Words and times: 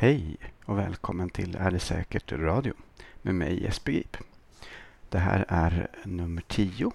Hej 0.00 0.36
och 0.64 0.78
välkommen 0.78 1.30
till 1.30 1.56
Är 1.56 1.70
det 1.70 1.78
säkert 1.78 2.32
radio 2.32 2.74
med 3.22 3.34
mig 3.34 3.62
Jesper 3.62 3.92
Grip. 3.92 4.16
Det 5.08 5.18
här 5.18 5.44
är 5.48 5.88
nummer 6.04 6.42
10 6.48 6.92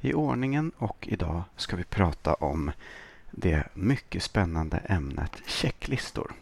i 0.00 0.14
ordningen 0.14 0.72
och 0.78 1.08
idag 1.10 1.42
ska 1.56 1.76
vi 1.76 1.84
prata 1.84 2.34
om 2.34 2.70
det 3.30 3.68
mycket 3.74 4.22
spännande 4.22 4.76
ämnet 4.76 5.42
checklistor. 5.46 6.32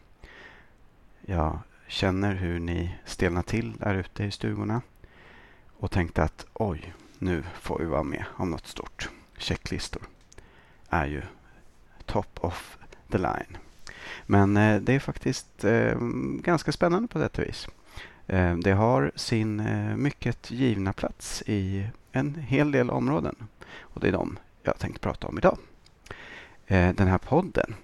Jag 1.20 1.58
känner 1.88 2.34
hur 2.34 2.58
ni 2.58 2.98
stelnar 3.04 3.42
till 3.42 3.72
där 3.72 3.94
ute 3.94 4.24
i 4.24 4.30
stugorna 4.30 4.82
och 5.78 5.90
tänkte 5.90 6.22
att 6.22 6.46
oj, 6.52 6.94
nu 7.18 7.42
får 7.60 7.78
vi 7.78 7.84
vara 7.84 8.02
med 8.02 8.24
om 8.30 8.50
något 8.50 8.66
stort. 8.66 9.08
Checklistor 9.38 10.02
är 10.88 11.06
ju 11.06 11.22
top 12.04 12.38
of 12.40 12.78
the 13.10 13.18
line. 13.18 13.58
Men 14.26 14.56
eh, 14.56 14.80
det 14.80 14.94
är 14.94 15.00
faktiskt 15.00 15.64
eh, 15.64 15.98
ganska 16.40 16.72
spännande 16.72 17.08
på 17.08 17.18
detta 17.18 17.42
vis. 17.42 17.68
Eh, 18.26 18.56
det 18.56 18.72
har 18.72 19.12
sin 19.14 19.60
eh, 19.60 19.96
mycket 19.96 20.50
givna 20.50 20.92
plats 20.92 21.42
i 21.46 21.86
en 22.12 22.34
hel 22.34 22.72
del 22.72 22.90
områden. 22.90 23.36
Och 23.80 24.00
det 24.00 24.08
är 24.08 24.12
de 24.12 24.38
jag 24.62 24.78
tänkte 24.78 25.00
prata 25.00 25.26
om 25.26 25.38
idag. 25.38 25.58
Eh, 26.66 26.94
den 26.94 27.08
här 27.08 27.18
podden 27.18 27.74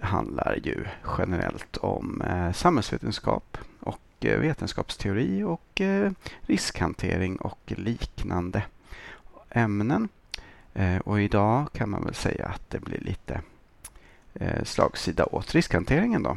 handlar 0.00 0.58
ju 0.62 0.84
generellt 1.18 1.76
om 1.76 2.22
eh, 2.22 2.52
samhällsvetenskap 2.52 3.58
och 3.80 4.00
vetenskapsteori 4.20 5.42
och 5.42 5.80
riskhantering 6.40 7.36
och 7.36 7.72
liknande 7.76 8.62
ämnen. 9.50 10.08
Och 11.04 11.20
idag 11.20 11.72
kan 11.72 11.90
man 11.90 12.04
väl 12.04 12.14
säga 12.14 12.46
att 12.46 12.70
det 12.70 12.80
blir 12.80 13.00
lite 13.00 13.40
Eh, 14.34 14.64
slagsida 14.64 15.24
åt 15.24 15.54
riskhanteringen. 15.54 16.22
Då. 16.22 16.36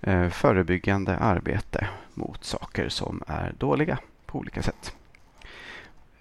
Eh, 0.00 0.28
förebyggande 0.28 1.16
arbete 1.16 1.88
mot 2.14 2.44
saker 2.44 2.88
som 2.88 3.22
är 3.26 3.52
dåliga 3.58 3.98
på 4.26 4.38
olika 4.38 4.62
sätt. 4.62 4.92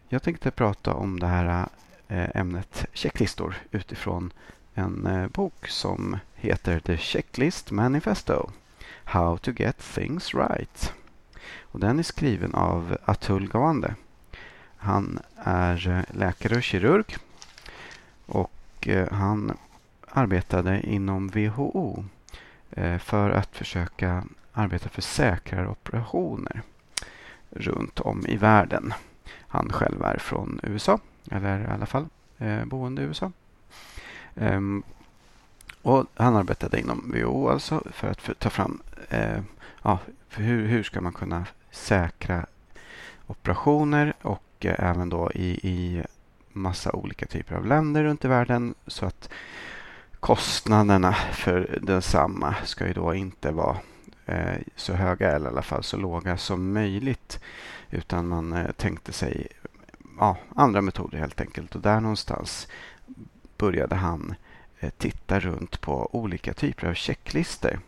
Jag 0.09 0.23
tänkte 0.23 0.51
prata 0.51 0.93
om 0.93 1.19
det 1.19 1.27
här 1.27 1.67
eh, 2.07 2.29
ämnet 2.35 2.85
checklistor 2.93 3.55
utifrån 3.71 4.33
en 4.73 5.29
bok 5.33 5.67
som 5.67 6.17
heter 6.35 6.79
The 6.79 6.97
Checklist 6.97 7.71
Manifesto 7.71 8.49
How 9.03 9.37
to 9.37 9.51
get 9.51 9.77
things 9.77 10.33
right. 10.33 10.93
Och 11.59 11.79
den 11.79 11.99
är 11.99 12.03
skriven 12.03 12.53
av 12.53 12.97
Atul 13.05 13.47
Gawande. 13.47 13.95
Han 14.77 15.19
är 15.35 16.05
läkare 16.11 16.55
och 16.55 16.63
kirurg 16.63 17.17
och 18.25 18.87
han 19.11 19.57
arbetade 20.15 20.81
inom 20.81 21.27
WHO 21.27 22.05
eh, 22.71 22.97
för 22.97 23.29
att 23.29 23.57
försöka 23.57 24.23
arbeta 24.51 24.89
för 24.89 25.01
säkrare 25.01 25.67
operationer 25.67 26.61
runt 27.49 27.99
om 27.99 28.25
i 28.27 28.37
världen. 28.37 28.93
Han 29.47 29.71
själv 29.71 30.03
är 30.03 30.17
från 30.17 30.59
USA, 30.63 30.99
eller 31.31 31.61
i 31.61 31.65
alla 31.67 31.85
fall 31.85 32.05
eh, 32.37 32.65
boende 32.65 33.01
i 33.01 33.05
USA. 33.05 33.31
Ehm, 34.35 34.83
och 35.81 36.05
Han 36.15 36.35
arbetade 36.35 36.79
inom 36.79 37.11
WHO 37.15 37.49
alltså 37.49 37.83
för 37.91 38.07
att 38.07 38.39
ta 38.39 38.49
fram 38.49 38.81
eh, 39.09 39.41
ja, 39.83 39.99
hur, 40.29 40.67
hur 40.67 40.83
ska 40.83 41.01
man 41.01 41.13
kunna 41.13 41.45
säkra 41.71 42.45
operationer 43.27 44.13
och 44.21 44.43
även 44.59 45.09
då 45.09 45.31
i, 45.31 45.59
i 45.63 46.03
massa 46.51 46.91
olika 46.91 47.25
typer 47.25 47.55
av 47.55 47.65
länder 47.65 48.03
runt 48.03 48.25
i 48.25 48.27
världen 48.27 48.75
så 48.87 49.05
att 49.05 49.29
kostnaderna 50.25 51.13
för 51.13 51.79
densamma 51.81 52.55
ska 52.63 52.87
ju 52.87 52.93
då 52.93 53.13
inte 53.13 53.51
vara 53.51 53.77
eh, 54.25 54.57
så 54.75 54.93
höga 54.93 55.31
eller 55.31 55.45
i 55.45 55.51
alla 55.51 55.61
fall 55.61 55.83
så 55.83 55.97
låga 55.97 56.37
som 56.37 56.73
möjligt. 56.73 57.39
Utan 57.89 58.27
man 58.27 58.53
eh, 58.53 58.71
tänkte 58.71 59.13
sig 59.13 59.47
ja, 60.19 60.37
andra 60.55 60.81
metoder 60.81 61.17
helt 61.17 61.41
enkelt. 61.41 61.75
Och 61.75 61.81
där 61.81 61.99
någonstans 61.99 62.67
började 63.57 63.95
han 63.95 64.35
eh, 64.79 64.89
titta 64.97 65.39
runt 65.39 65.81
på 65.81 66.09
olika 66.15 66.53
typer 66.53 66.87
av 66.87 66.93
checklistor. 66.93 67.79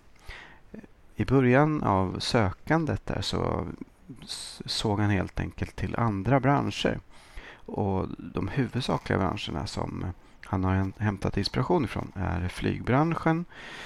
I 1.15 1.25
början 1.25 1.83
av 1.83 2.19
sökandet 2.19 3.05
där 3.05 3.21
så 3.21 3.67
såg 4.65 4.99
han 4.99 5.09
helt 5.09 5.39
enkelt 5.39 5.75
till 5.75 5.95
andra 5.95 6.39
branscher. 6.39 6.99
Och 7.65 8.07
de 8.17 8.47
huvudsakliga 8.47 9.19
branscherna 9.19 9.67
som 9.67 10.05
han 10.49 10.63
har 10.63 10.91
hämtat 10.97 11.37
inspiration 11.37 11.85
ifrån 11.85 12.11
är 12.15 12.47
flygbranschen 12.47 13.45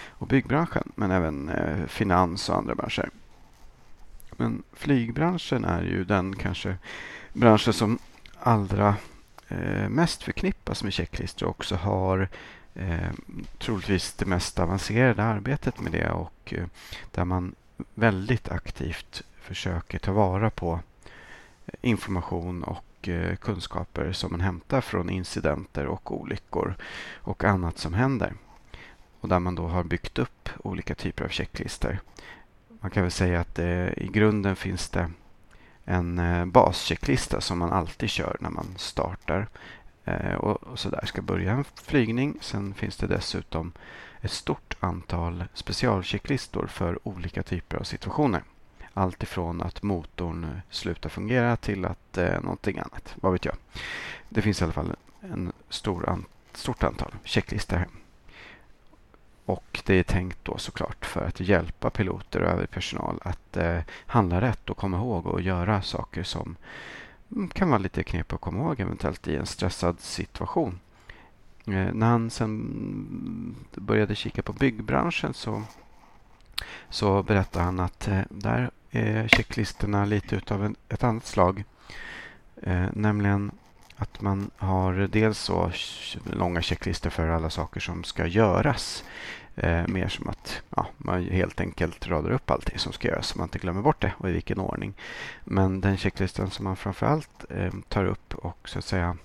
och 0.09 0.27
byggbranschen 0.27 0.91
men 0.95 1.11
även 1.11 1.49
eh, 1.49 1.85
finans 1.87 2.49
och 2.49 2.57
andra 2.57 2.75
branscher. 2.75 3.09
Men 4.31 4.63
flygbranschen 4.73 5.65
är 5.65 5.83
ju 5.83 6.03
den 6.03 6.35
kanske 6.35 6.77
branschen 7.33 7.73
som 7.73 7.99
allra 8.39 8.95
eh, 9.47 9.89
mest 9.89 10.23
förknippas 10.23 10.83
med 10.83 10.93
checklistor 10.93 11.47
och 11.47 11.51
också 11.51 11.75
har 11.75 12.27
eh, 12.73 13.11
troligtvis 13.57 14.13
det 14.13 14.25
mest 14.25 14.59
avancerade 14.59 15.23
arbetet 15.23 15.81
med 15.81 15.91
det 15.91 16.09
och 16.09 16.53
eh, 16.53 16.65
där 17.11 17.25
man 17.25 17.55
väldigt 17.95 18.49
aktivt 18.49 19.23
försöker 19.41 19.99
ta 19.99 20.11
vara 20.11 20.49
på 20.49 20.79
information 21.81 22.63
och 22.63 22.83
och 23.01 23.09
eh, 23.09 23.35
kunskaper 23.35 24.11
som 24.11 24.31
man 24.31 24.41
hämtar 24.41 24.81
från 24.81 25.09
incidenter 25.09 25.85
och 25.85 26.21
olyckor 26.21 26.75
och 27.15 27.43
annat 27.43 27.77
som 27.77 27.93
händer. 27.93 28.33
Och 29.19 29.29
där 29.29 29.39
man 29.39 29.55
då 29.55 29.67
har 29.67 29.83
byggt 29.83 30.19
upp 30.19 30.49
olika 30.63 30.95
typer 30.95 31.23
av 31.23 31.29
checklistor. 31.29 31.99
Man 32.81 32.91
kan 32.91 33.03
väl 33.03 33.11
säga 33.11 33.39
att 33.39 33.55
det, 33.55 33.93
i 33.97 34.07
grunden 34.07 34.55
finns 34.55 34.89
det 34.89 35.11
en 35.85 36.19
eh, 36.19 36.45
baschecklista 36.45 37.41
som 37.41 37.59
man 37.59 37.71
alltid 37.71 38.09
kör 38.09 38.37
när 38.39 38.49
man 38.49 38.67
startar 38.77 39.47
och, 40.37 40.63
och 40.63 40.79
så 40.79 40.89
där 40.89 41.05
ska 41.05 41.21
börja 41.21 41.51
en 41.51 41.63
flygning. 41.63 42.37
Sen 42.41 42.73
finns 42.73 42.97
det 42.97 43.07
dessutom 43.07 43.71
ett 44.21 44.31
stort 44.31 44.77
antal 44.79 45.43
specialchecklistor 45.53 46.67
för 46.67 47.07
olika 47.07 47.43
typer 47.43 47.77
av 47.77 47.83
situationer. 47.83 48.43
Allt 48.93 49.23
ifrån 49.23 49.61
att 49.61 49.83
motorn 49.83 50.43
eh, 50.43 50.49
slutar 50.69 51.09
fungera 51.09 51.55
till 51.57 51.85
att 51.85 52.17
eh, 52.17 52.41
någonting 52.41 52.77
annat. 52.77 53.15
Vad 53.15 53.31
vet 53.31 53.45
jag. 53.45 53.55
Det 54.29 54.41
finns 54.41 54.61
i 54.61 54.63
alla 54.63 54.73
fall 54.73 54.95
en 55.21 55.51
stor 55.69 56.09
an 56.09 56.25
stort 56.53 56.83
antal 56.83 57.15
checklistor 57.23 57.77
här. 57.77 57.87
Och 59.45 59.81
det 59.85 59.95
är 59.95 60.03
tänkt 60.03 60.37
då 60.43 60.57
såklart 60.57 61.05
för 61.05 61.25
att 61.25 61.39
hjälpa 61.39 61.89
piloter 61.89 62.41
och 62.41 62.49
övrig 62.49 62.69
personal 62.69 63.19
att 63.23 63.57
eh, 63.57 63.79
handla 64.05 64.41
rätt 64.41 64.69
och 64.69 64.77
komma 64.77 64.97
ihåg 64.97 65.27
och 65.27 65.41
göra 65.41 65.81
saker 65.81 66.23
som 66.23 66.55
mm, 67.31 67.49
kan 67.49 67.69
vara 67.69 67.79
lite 67.79 68.03
knepigt 68.03 68.33
att 68.33 68.41
komma 68.41 68.59
ihåg 68.59 68.79
eventuellt 68.79 69.27
i 69.27 69.35
en 69.35 69.45
stressad 69.45 69.99
situation. 69.99 70.79
Eh, 71.65 71.93
när 71.93 72.07
han 72.07 72.29
sen 72.29 73.55
började 73.75 74.15
kika 74.15 74.41
på 74.41 74.53
byggbranschen 74.53 75.33
så, 75.33 75.63
så 76.89 77.23
berättade 77.23 77.65
han 77.65 77.79
att 77.79 78.07
eh, 78.07 78.21
där 78.29 78.71
Eh, 78.91 79.27
checklistorna 79.27 80.05
lite 80.05 80.35
utav 80.35 80.65
en, 80.65 80.75
ett 80.89 81.03
annat 81.03 81.25
slag. 81.25 81.63
Eh, 82.61 82.85
nämligen 82.93 83.51
att 83.95 84.21
man 84.21 84.51
har 84.57 84.93
dels 84.93 85.39
så 85.39 85.71
långa 86.23 86.61
checklistor 86.61 87.09
för 87.09 87.27
alla 87.27 87.49
saker 87.49 87.79
som 87.79 88.03
ska 88.03 88.27
göras. 88.27 89.03
Eh, 89.55 89.87
mer 89.87 90.07
som 90.07 90.29
att 90.29 90.61
ja, 90.75 90.87
man 90.97 91.23
helt 91.23 91.61
enkelt 91.61 92.07
radar 92.07 92.31
upp 92.31 92.51
allting 92.51 92.79
som 92.79 92.93
ska 92.93 93.07
göras 93.07 93.27
så 93.27 93.37
man 93.37 93.45
inte 93.45 93.59
glömmer 93.59 93.81
bort 93.81 94.01
det 94.01 94.13
och 94.17 94.29
i 94.29 94.31
vilken 94.31 94.59
ordning. 94.59 94.93
Men 95.43 95.81
den 95.81 95.97
checklistan 95.97 96.49
som 96.49 96.65
man 96.65 96.75
framförallt 96.75 97.45
eh, 97.49 97.73
tar 97.87 98.05
upp 98.05 98.33
och 98.33 98.69
så 98.69 98.79
att 98.79 98.85
säga 98.85 99.17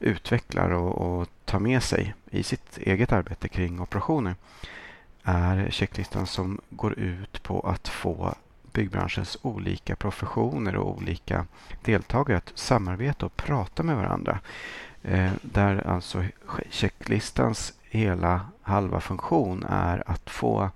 utvecklar 0.00 0.70
och, 0.70 1.20
och 1.20 1.28
tar 1.44 1.58
med 1.58 1.82
sig 1.82 2.14
i 2.30 2.42
sitt 2.42 2.78
eget 2.78 3.12
arbete 3.12 3.48
kring 3.48 3.80
operationer 3.80 4.34
är 5.22 5.70
checklistan 5.70 6.26
som 6.26 6.60
går 6.70 6.98
ut 6.98 7.42
på 7.42 7.60
att 7.60 7.88
få 7.88 8.34
byggbranschens 8.72 9.38
olika 9.42 9.96
professioner 9.96 10.76
och 10.76 10.96
olika 10.96 11.46
deltagare 11.84 12.38
att 12.38 12.52
samarbeta 12.54 13.26
och 13.26 13.36
prata 13.36 13.82
med 13.82 13.96
varandra. 13.96 14.38
Eh, 15.02 15.32
där 15.42 15.86
alltså 15.86 16.24
checklistans 16.70 17.72
hela 17.82 18.40
halva 18.62 19.00
funktion 19.00 19.64
är 19.68 20.10
att 20.10 20.30
få 20.30 20.70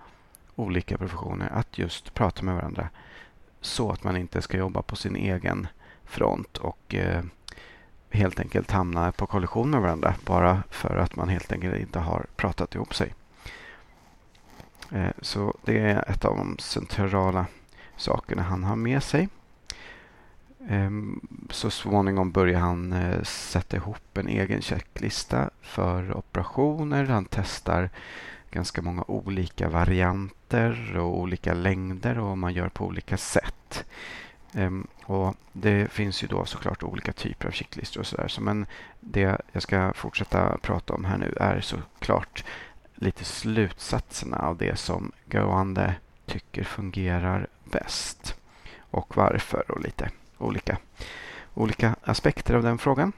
olika 0.57 0.99
professioner 0.99 1.49
att 1.53 1.79
just 1.79 2.15
prata 2.15 2.43
med 2.43 2.55
varandra 2.55 2.89
så 3.61 3.93
att 3.93 4.05
man 4.05 4.17
inte 4.17 4.43
ska 4.43 4.57
jobba 4.57 4.83
på 4.83 4.97
sin 4.97 5.17
egen 5.17 5.67
front 6.05 6.57
och 6.57 6.95
eh, 6.95 7.23
helt 8.11 8.41
enkelt 8.41 8.71
hamna 8.71 9.13
på 9.13 9.27
kollision 9.27 9.71
med 9.71 9.81
varandra 9.81 10.15
bara 10.25 10.63
för 10.71 10.97
att 10.97 11.17
man 11.17 11.29
helt 11.29 11.53
enkelt 11.53 11.77
inte 11.77 11.99
har 11.99 12.27
pratat 12.37 12.75
ihop 12.75 12.95
sig. 12.95 13.15
Eh, 14.91 15.11
så 15.21 15.55
det 15.65 15.79
är 15.79 16.11
ett 16.11 16.25
av 16.25 16.37
de 16.37 16.59
centrala 16.59 17.47
sakerna 18.03 18.43
han 18.43 18.65
har 18.65 18.77
med 18.77 19.03
sig. 19.03 19.29
Ehm, 20.69 21.21
så 21.51 21.71
småningom 21.71 22.33
börjar 22.33 22.61
han 22.61 22.93
eh, 22.93 23.23
sätta 23.23 23.77
ihop 23.77 24.19
en 24.19 24.29
egen 24.29 24.63
checklista 24.63 25.51
för 25.61 26.17
operationer. 26.17 27.05
Han 27.05 27.27
testar 27.31 27.91
ganska 28.51 28.83
många 28.83 29.05
olika 29.09 29.69
varianter 29.69 30.97
och 30.99 31.21
olika 31.21 31.55
längder 31.55 32.19
och 32.19 32.39
man 32.39 32.55
gör 32.55 32.69
på 32.69 32.87
olika 32.87 33.17
sätt. 33.17 33.85
Ehm, 34.55 34.87
och 35.05 35.35
Det 35.53 35.93
finns 35.93 36.25
ju 36.25 36.29
då 36.29 36.45
såklart 36.45 36.83
olika 36.83 37.13
typer 37.13 37.49
av 37.49 37.53
checklistor 37.53 38.01
och 38.01 38.07
sådär. 38.07 38.33
Men 38.41 38.67
det 39.01 39.41
jag 39.53 39.63
ska 39.63 39.93
fortsätta 39.93 40.59
prata 40.59 40.95
om 40.95 41.05
här 41.05 41.19
nu 41.19 41.35
är 41.41 41.61
såklart 41.61 42.45
lite 42.95 43.25
slutsatserna 43.25 44.39
av 44.39 44.57
det 44.57 44.77
som 44.77 45.13
Goande 45.27 45.95
tycker 46.27 46.65
fungerar 46.65 47.47
bäst 47.65 48.37
och 48.81 49.17
varför 49.17 49.71
och 49.71 49.81
lite 49.81 50.11
olika, 50.39 50.79
olika 51.55 51.97
aspekter 52.05 52.55
av 52.55 52.63
den 52.63 52.79
frågan. 52.79 53.13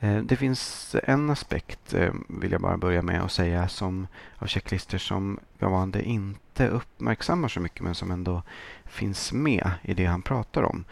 Eh, 0.00 0.16
det 0.18 0.36
finns 0.36 0.96
en 1.04 1.30
aspekt, 1.30 1.94
eh, 1.94 2.12
vill 2.28 2.52
jag 2.52 2.60
bara 2.60 2.76
börja 2.76 3.02
med 3.02 3.22
att 3.22 3.32
säga, 3.32 3.68
som, 3.68 4.06
av 4.38 4.46
checklistor 4.46 4.98
som 4.98 5.38
Gawande 5.58 6.02
inte 6.02 6.68
uppmärksammar 6.68 7.48
så 7.48 7.60
mycket 7.60 7.80
men 7.80 7.94
som 7.94 8.10
ändå 8.10 8.42
finns 8.84 9.32
med 9.32 9.70
i 9.82 9.94
det 9.94 10.06
han 10.06 10.22
pratar 10.22 10.62
om. 10.62 10.84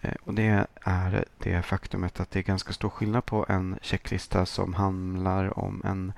Eh, 0.00 0.14
och 0.24 0.34
Det 0.34 0.66
är 0.82 1.24
det 1.38 1.62
faktumet 1.62 2.20
att 2.20 2.30
det 2.30 2.38
är 2.38 2.42
ganska 2.42 2.72
stor 2.72 2.88
skillnad 2.88 3.26
på 3.26 3.46
en 3.48 3.78
checklista 3.82 4.46
som 4.46 4.74
handlar 4.74 5.58
om 5.58 5.82
en 5.84 6.12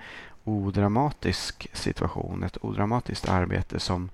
odramatisk 0.45 1.69
situation, 1.73 2.43
ett 2.43 2.65
odramatiskt 2.65 3.29
arbete 3.29 3.81
som 3.81 4.11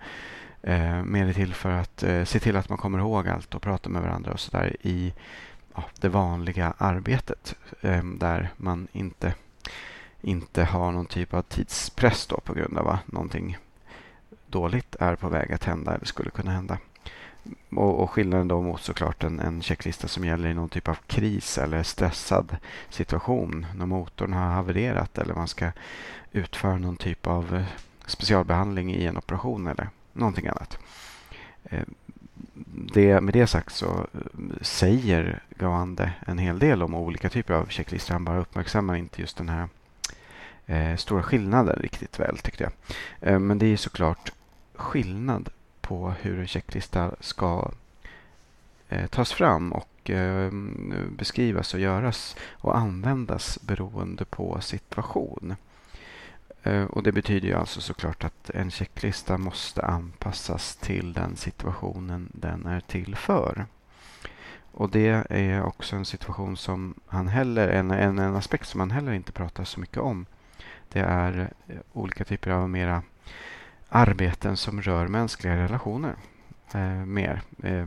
eh, 0.62 1.02
mer 1.02 1.26
är 1.26 1.32
till 1.32 1.54
för 1.54 1.70
att 1.70 2.02
eh, 2.02 2.24
se 2.24 2.38
till 2.38 2.56
att 2.56 2.68
man 2.68 2.78
kommer 2.78 2.98
ihåg 2.98 3.28
allt 3.28 3.54
och 3.54 3.62
prata 3.62 3.88
med 3.88 4.02
varandra 4.02 4.32
och 4.32 4.40
sådär 4.40 4.76
i 4.82 5.12
ja, 5.74 5.84
det 6.00 6.08
vanliga 6.08 6.74
arbetet 6.78 7.54
eh, 7.80 8.04
där 8.04 8.50
man 8.56 8.88
inte, 8.92 9.34
inte 10.20 10.64
har 10.64 10.92
någon 10.92 11.06
typ 11.06 11.34
av 11.34 11.42
tidspress 11.42 12.26
då 12.26 12.40
på 12.40 12.54
grund 12.54 12.78
av 12.78 12.88
att 12.88 13.12
någonting 13.12 13.58
dåligt 14.46 14.96
är 15.00 15.16
på 15.16 15.28
väg 15.28 15.52
att 15.52 15.64
hända 15.64 15.94
eller 15.94 16.06
skulle 16.06 16.30
kunna 16.30 16.50
hända. 16.50 16.78
Och, 17.70 18.00
och 18.00 18.10
skillnaden 18.10 18.48
då 18.48 18.62
mot 18.62 18.82
såklart 18.82 19.24
en, 19.24 19.40
en 19.40 19.62
checklista 19.62 20.08
som 20.08 20.24
gäller 20.24 20.48
i 20.48 20.54
någon 20.54 20.68
typ 20.68 20.88
av 20.88 20.98
kris 21.06 21.58
eller 21.58 21.82
stressad 21.82 22.56
situation. 22.88 23.66
När 23.74 23.86
motorn 23.86 24.32
har 24.32 24.50
havererat 24.50 25.18
eller 25.18 25.34
man 25.34 25.48
ska 25.48 25.72
utföra 26.32 26.78
någon 26.78 26.96
typ 26.96 27.26
av 27.26 27.56
eh, 27.56 27.64
specialbehandling 28.06 28.94
i 28.94 29.06
en 29.06 29.16
operation 29.16 29.66
eller 29.66 29.88
någonting 30.12 30.46
annat. 30.46 30.78
Eh, 31.64 31.84
det, 32.94 33.20
med 33.20 33.34
det 33.34 33.46
sagt 33.46 33.74
så 33.74 33.86
eh, 33.86 34.20
säger 34.60 35.42
Gawande 35.58 36.12
en 36.26 36.38
hel 36.38 36.58
del 36.58 36.82
om 36.82 36.94
olika 36.94 37.28
typer 37.28 37.54
av 37.54 37.66
checklistor. 37.66 38.12
Han 38.12 38.24
bara 38.24 38.40
uppmärksammar 38.40 38.96
inte 38.96 39.20
just 39.20 39.36
den 39.36 39.48
här 39.48 39.68
eh, 40.66 40.96
stora 40.96 41.22
skillnaden 41.22 41.78
riktigt 41.80 42.20
väl 42.20 42.38
tyckte 42.38 42.62
jag. 42.64 42.72
Eh, 43.20 43.38
men 43.38 43.58
det 43.58 43.66
är 43.66 43.76
såklart 43.76 44.32
skillnad 44.74 45.48
på 45.90 46.14
hur 46.20 46.40
en 46.40 46.46
checklista 46.46 47.10
ska 47.20 47.70
eh, 48.88 49.06
tas 49.06 49.32
fram 49.32 49.72
och 49.72 50.10
eh, 50.10 50.50
beskrivas 51.10 51.74
och 51.74 51.80
göras 51.80 52.36
och 52.50 52.76
användas 52.76 53.58
beroende 53.62 54.24
på 54.24 54.60
situation. 54.60 55.54
Eh, 56.62 56.84
och 56.84 57.02
Det 57.02 57.12
betyder 57.12 57.48
ju 57.48 57.54
alltså 57.54 57.80
såklart 57.80 58.24
att 58.24 58.50
en 58.50 58.70
checklista 58.70 59.38
måste 59.38 59.82
anpassas 59.82 60.76
till 60.76 61.12
den 61.12 61.36
situationen 61.36 62.28
den 62.32 62.66
är 62.66 62.80
till 62.80 63.16
för. 63.16 63.66
Och 64.72 64.90
Det 64.90 65.24
är 65.30 65.62
också 65.62 65.96
en 65.96 66.04
situation 66.04 66.56
som 66.56 66.94
han 67.06 67.28
heller, 67.28 67.68
en, 67.68 67.90
en, 67.90 68.18
en 68.18 68.36
aspekt 68.36 68.68
som 68.68 68.80
han 68.80 68.90
heller 68.90 69.12
inte 69.12 69.32
pratar 69.32 69.64
så 69.64 69.80
mycket 69.80 69.98
om. 69.98 70.26
Det 70.88 71.00
är 71.00 71.50
olika 71.92 72.24
typer 72.24 72.50
av 72.50 72.70
mera 72.70 73.02
arbeten 73.90 74.56
som 74.56 74.82
rör 74.82 75.08
mänskliga 75.08 75.56
relationer. 75.56 76.14
Eh, 76.74 77.04
mer. 77.04 77.42
Eh, 77.62 77.86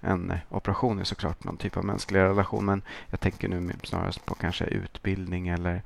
en 0.00 0.38
operation 0.48 0.98
är 0.98 1.04
såklart 1.04 1.44
någon 1.44 1.56
typ 1.56 1.76
av 1.76 1.84
mänsklig 1.84 2.20
relation 2.20 2.64
men 2.64 2.82
jag 3.10 3.20
tänker 3.20 3.48
nu 3.48 3.72
snarast 3.82 4.26
på 4.26 4.34
kanske 4.34 4.64
utbildning 4.64 5.48
eller 5.48 5.82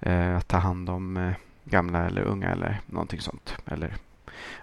eh, 0.00 0.36
att 0.36 0.48
ta 0.48 0.56
hand 0.56 0.90
om 0.90 1.16
eh, 1.16 1.32
gamla 1.64 2.06
eller 2.06 2.22
unga 2.22 2.50
eller 2.50 2.80
någonting 2.86 3.20
sånt. 3.20 3.56
Eller 3.66 3.96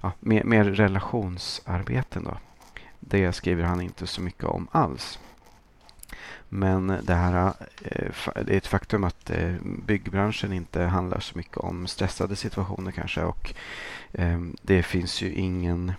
ja, 0.02 0.12
mer, 0.20 0.44
mer 0.44 0.64
relationsarbeten 0.64 2.24
då. 2.24 2.38
Det 3.00 3.34
skriver 3.34 3.64
han 3.64 3.82
inte 3.82 4.08
så 4.08 4.22
mycket 4.22 4.44
om 4.44 4.68
alls. 4.72 5.20
Men 6.50 6.88
det 6.88 7.14
här 7.14 7.54
eh, 7.82 8.12
det 8.46 8.54
är 8.54 8.58
ett 8.58 8.68
faktum 8.68 9.04
att 9.04 9.30
eh, 9.30 9.56
byggbranschen 9.86 10.54
inte 10.54 10.82
handlar 10.82 11.20
så 11.20 11.38
mycket 11.38 11.58
om 11.58 11.88
stressade 11.88 12.36
situationer 12.36 12.92
kanske 12.92 13.24
och 13.24 13.54
ehm, 14.14 14.56
det 14.62 14.84
finns 14.84 15.22
ju 15.22 15.34
ingen, 15.34 15.94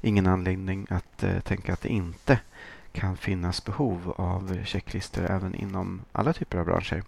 ingen 0.00 0.26
anledning 0.26 0.86
att 0.90 1.22
eh, 1.22 1.40
tänka 1.40 1.72
att 1.72 1.80
det 1.80 1.88
inte 1.88 2.40
kan 2.92 3.16
finnas 3.16 3.64
behov 3.64 4.14
av 4.16 4.64
checklistor 4.64 5.24
även 5.30 5.54
inom 5.54 6.02
alla 6.12 6.32
typer 6.32 6.58
av 6.58 6.64
branscher. 6.64 7.02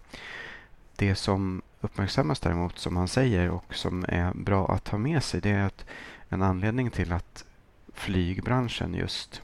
Det 0.95 1.15
som 1.15 1.61
uppmärksammas 1.81 2.39
däremot, 2.39 2.79
som 2.79 2.97
han 2.97 3.07
säger 3.07 3.49
och 3.49 3.75
som 3.75 4.05
är 4.07 4.33
bra 4.33 4.71
att 4.71 4.87
ha 4.87 4.97
med 4.97 5.23
sig, 5.23 5.41
det 5.41 5.49
är 5.49 5.65
att 5.65 5.85
en 6.29 6.41
anledning 6.41 6.91
till 6.91 7.13
att 7.13 7.45
flygbranschen 7.93 8.93
just 8.93 9.41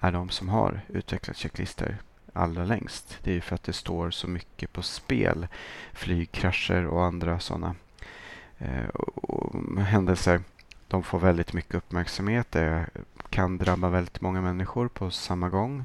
är 0.00 0.12
de 0.12 0.30
som 0.30 0.48
har 0.48 0.80
utvecklat 0.88 1.36
checklistor 1.36 1.98
allra 2.34 2.64
längst. 2.64 3.18
Det 3.22 3.36
är 3.36 3.40
för 3.40 3.54
att 3.54 3.62
det 3.62 3.72
står 3.72 4.10
så 4.10 4.28
mycket 4.28 4.72
på 4.72 4.82
spel. 4.82 5.46
Flygkrascher 5.92 6.86
och 6.86 7.04
andra 7.04 7.40
sådana 7.40 7.74
eh, 8.58 9.78
händelser. 9.78 10.40
De 10.88 11.02
får 11.02 11.18
väldigt 11.18 11.52
mycket 11.52 11.74
uppmärksamhet. 11.74 12.52
Det 12.52 12.86
kan 13.30 13.58
drabba 13.58 13.88
väldigt 13.88 14.20
många 14.20 14.40
människor 14.40 14.88
på 14.88 15.10
samma 15.10 15.48
gång 15.48 15.84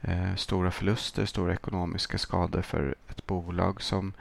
eh, 0.00 0.34
stora 0.34 0.70
förluster, 0.70 1.26
stora 1.26 1.52
ekonomiska 1.52 2.18
skador 2.18 2.62
för 2.62 2.94
ett 3.08 3.26
bolag 3.26 3.82
som 3.82 4.12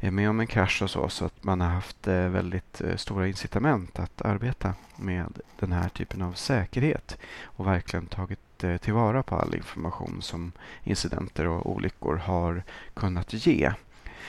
är 0.00 0.10
med 0.10 0.30
om 0.30 0.40
en 0.40 0.46
krasch 0.46 0.82
och 0.82 0.90
så. 0.90 1.08
Så 1.08 1.24
att 1.24 1.44
man 1.44 1.60
har 1.60 1.68
haft 1.68 2.08
eh, 2.08 2.28
väldigt 2.28 2.80
eh, 2.80 2.96
stora 2.96 3.28
incitament 3.28 3.98
att 3.98 4.22
arbeta 4.22 4.74
med 4.96 5.40
den 5.58 5.72
här 5.72 5.88
typen 5.88 6.22
av 6.22 6.32
säkerhet 6.32 7.18
och 7.42 7.66
verkligen 7.66 8.06
tagit 8.06 8.40
eh, 8.64 8.76
tillvara 8.76 9.22
på 9.22 9.36
all 9.36 9.54
information 9.54 10.22
som 10.22 10.52
incidenter 10.84 11.46
och 11.46 11.70
olyckor 11.70 12.16
har 12.16 12.62
kunnat 12.94 13.32
ge. 13.46 13.72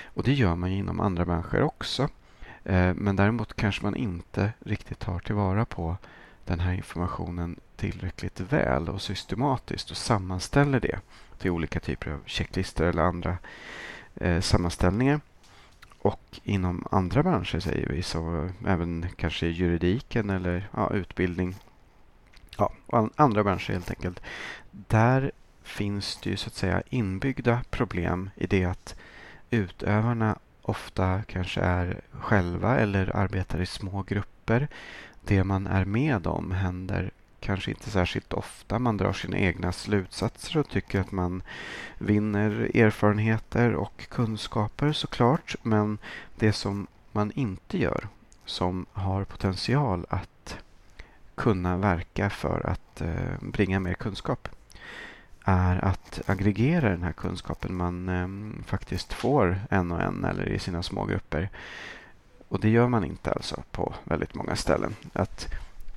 Och 0.04 0.24
det 0.24 0.34
gör 0.34 0.56
man 0.56 0.70
inom 0.70 1.00
andra 1.00 1.26
branscher 1.26 1.62
också. 1.62 2.10
Eh, 2.64 2.94
men 2.94 3.16
däremot 3.16 3.56
kanske 3.56 3.84
man 3.84 3.96
inte 3.96 4.52
riktigt 4.60 5.00
tar 5.00 5.20
tillvara 5.20 5.66
på 5.66 5.98
den 6.46 6.60
här 6.60 6.74
informationen 6.74 7.60
tillräckligt 7.76 8.40
väl 8.40 8.90
och 8.90 9.02
systematiskt 9.02 9.92
och 9.92 9.98
sammanställer 9.98 10.80
det 10.80 11.00
till 11.38 11.52
olika 11.52 11.80
typer 11.80 12.12
av 12.12 12.22
checklistor 12.26 12.86
eller 12.86 13.04
andra 13.04 13.38
eh, 14.16 14.42
sammanställningar. 14.42 15.20
Och 16.02 16.40
inom 16.44 16.88
andra 16.92 17.24
branscher 17.24 17.60
säger 17.60 17.90
vi, 17.90 18.04
så 18.04 18.50
även 18.68 19.06
kanske 19.16 19.48
juridiken 19.48 20.30
eller 20.30 20.70
ja, 20.74 20.94
utbildning. 20.94 21.56
Ja, 22.60 23.10
andra 23.16 23.44
branscher 23.44 23.74
helt 23.74 23.90
enkelt. 23.90 24.20
Där 24.72 25.32
finns 25.64 26.20
det 26.24 26.30
ju 26.30 26.38
så 26.38 26.48
att 26.48 26.54
säga 26.54 26.84
inbyggda 26.90 27.62
problem 27.70 28.30
i 28.36 28.48
det 28.48 28.66
att 28.66 28.96
utövarna 29.50 30.38
ofta 30.62 31.22
kanske 31.28 31.62
är 31.62 32.02
själva 32.12 32.80
eller 32.80 33.16
arbetar 33.16 33.62
i 33.62 33.66
små 33.66 34.04
grupper. 34.04 34.68
Det 35.26 35.44
man 35.44 35.68
är 35.68 35.86
med 35.86 36.28
om 36.28 36.52
händer 36.52 37.12
kanske 37.40 37.72
inte 37.72 37.90
särskilt 37.90 38.34
ofta. 38.34 38.80
Man 38.80 38.98
drar 38.98 39.14
sina 39.14 39.38
egna 39.38 39.72
slutsatser 39.72 40.58
och 40.58 40.70
tycker 40.70 41.02
att 41.02 41.12
man 41.12 41.44
vinner 41.98 42.72
erfarenheter 42.78 43.74
och 43.74 44.08
kunskaper 44.10 44.92
såklart. 44.92 45.56
Men 45.64 45.98
det 46.36 46.54
som 46.54 46.88
man 47.12 47.32
inte 47.32 47.78
gör, 47.78 48.08
som 48.46 48.86
har 48.94 49.24
potential 49.24 50.06
att 50.10 50.58
kunna 51.40 51.78
verka 51.78 52.30
för 52.30 52.66
att 52.66 53.02
eh, 53.02 53.40
bringa 53.42 53.80
mer 53.80 53.94
kunskap 53.94 54.48
är 55.46 55.86
att 55.86 56.22
aggregera 56.26 56.90
den 56.90 57.04
här 57.04 57.12
kunskapen 57.12 57.76
man 57.76 58.10
ehm, 58.10 58.64
faktiskt 58.68 59.14
får 59.14 59.62
en 59.70 59.92
och 59.92 60.02
en 60.02 60.26
eller 60.26 60.50
i 60.50 60.60
sina 60.60 60.84
små 60.84 61.06
grupper. 61.06 61.50
Och 62.48 62.60
det 62.60 62.70
gör 62.70 62.88
man 62.88 63.04
inte 63.04 63.32
alltså 63.32 63.64
på 63.72 63.94
väldigt 64.04 64.36
många 64.36 64.56
ställen. 64.56 64.96
Att 65.14 65.48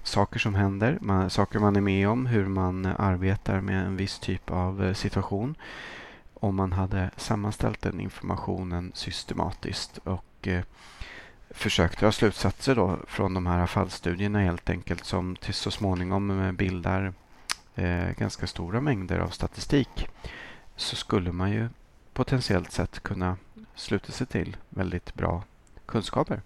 saker 0.02 0.38
som 0.38 0.54
händer, 0.54 0.99
man, 1.00 1.30
saker 1.30 1.58
man 1.58 1.76
är 1.76 1.80
med 1.80 2.08
om, 2.08 2.26
hur 2.26 2.46
man 2.46 2.87
arbetar 2.87 3.61
med 3.61 3.87
en 3.87 3.96
viss 3.96 4.18
typ 4.18 4.50
av 4.50 4.84
eh, 4.84 4.94
situation. 4.94 5.54
Om 6.34 6.56
man 6.56 6.72
hade 6.72 7.11
sammanställt 7.16 7.82
den 7.82 8.00
informationen 8.00 8.92
systematiskt 8.94 9.99
och 10.04 10.49
eh, 10.49 10.62
försökt 11.54 12.00
dra 12.00 12.12
slutsatser 12.12 12.75
då 12.75 12.99
från 13.06 13.35
de 13.35 13.47
här 13.47 13.66
fallstudierna 13.66 14.40
helt 14.40 14.71
enkelt 14.71 15.04
som 15.04 15.37
till 15.37 15.54
så 15.54 15.71
småningom 15.71 16.56
bildar 16.56 17.12
eh, 17.75 18.11
ganska 18.18 18.47
stora 18.47 18.80
mängder 18.80 19.18
av 19.18 19.28
statistik 19.28 20.09
så 20.76 20.97
skulle 20.97 21.32
man 21.32 21.50
ju 21.50 21.68
potentiellt 22.12 22.73
sett 22.73 23.02
kunna 23.02 23.37
sluta 23.75 24.12
sig 24.12 24.26
till 24.26 24.56
väldigt 24.68 25.14
bra 25.14 25.42
kunskaper. 25.87 26.40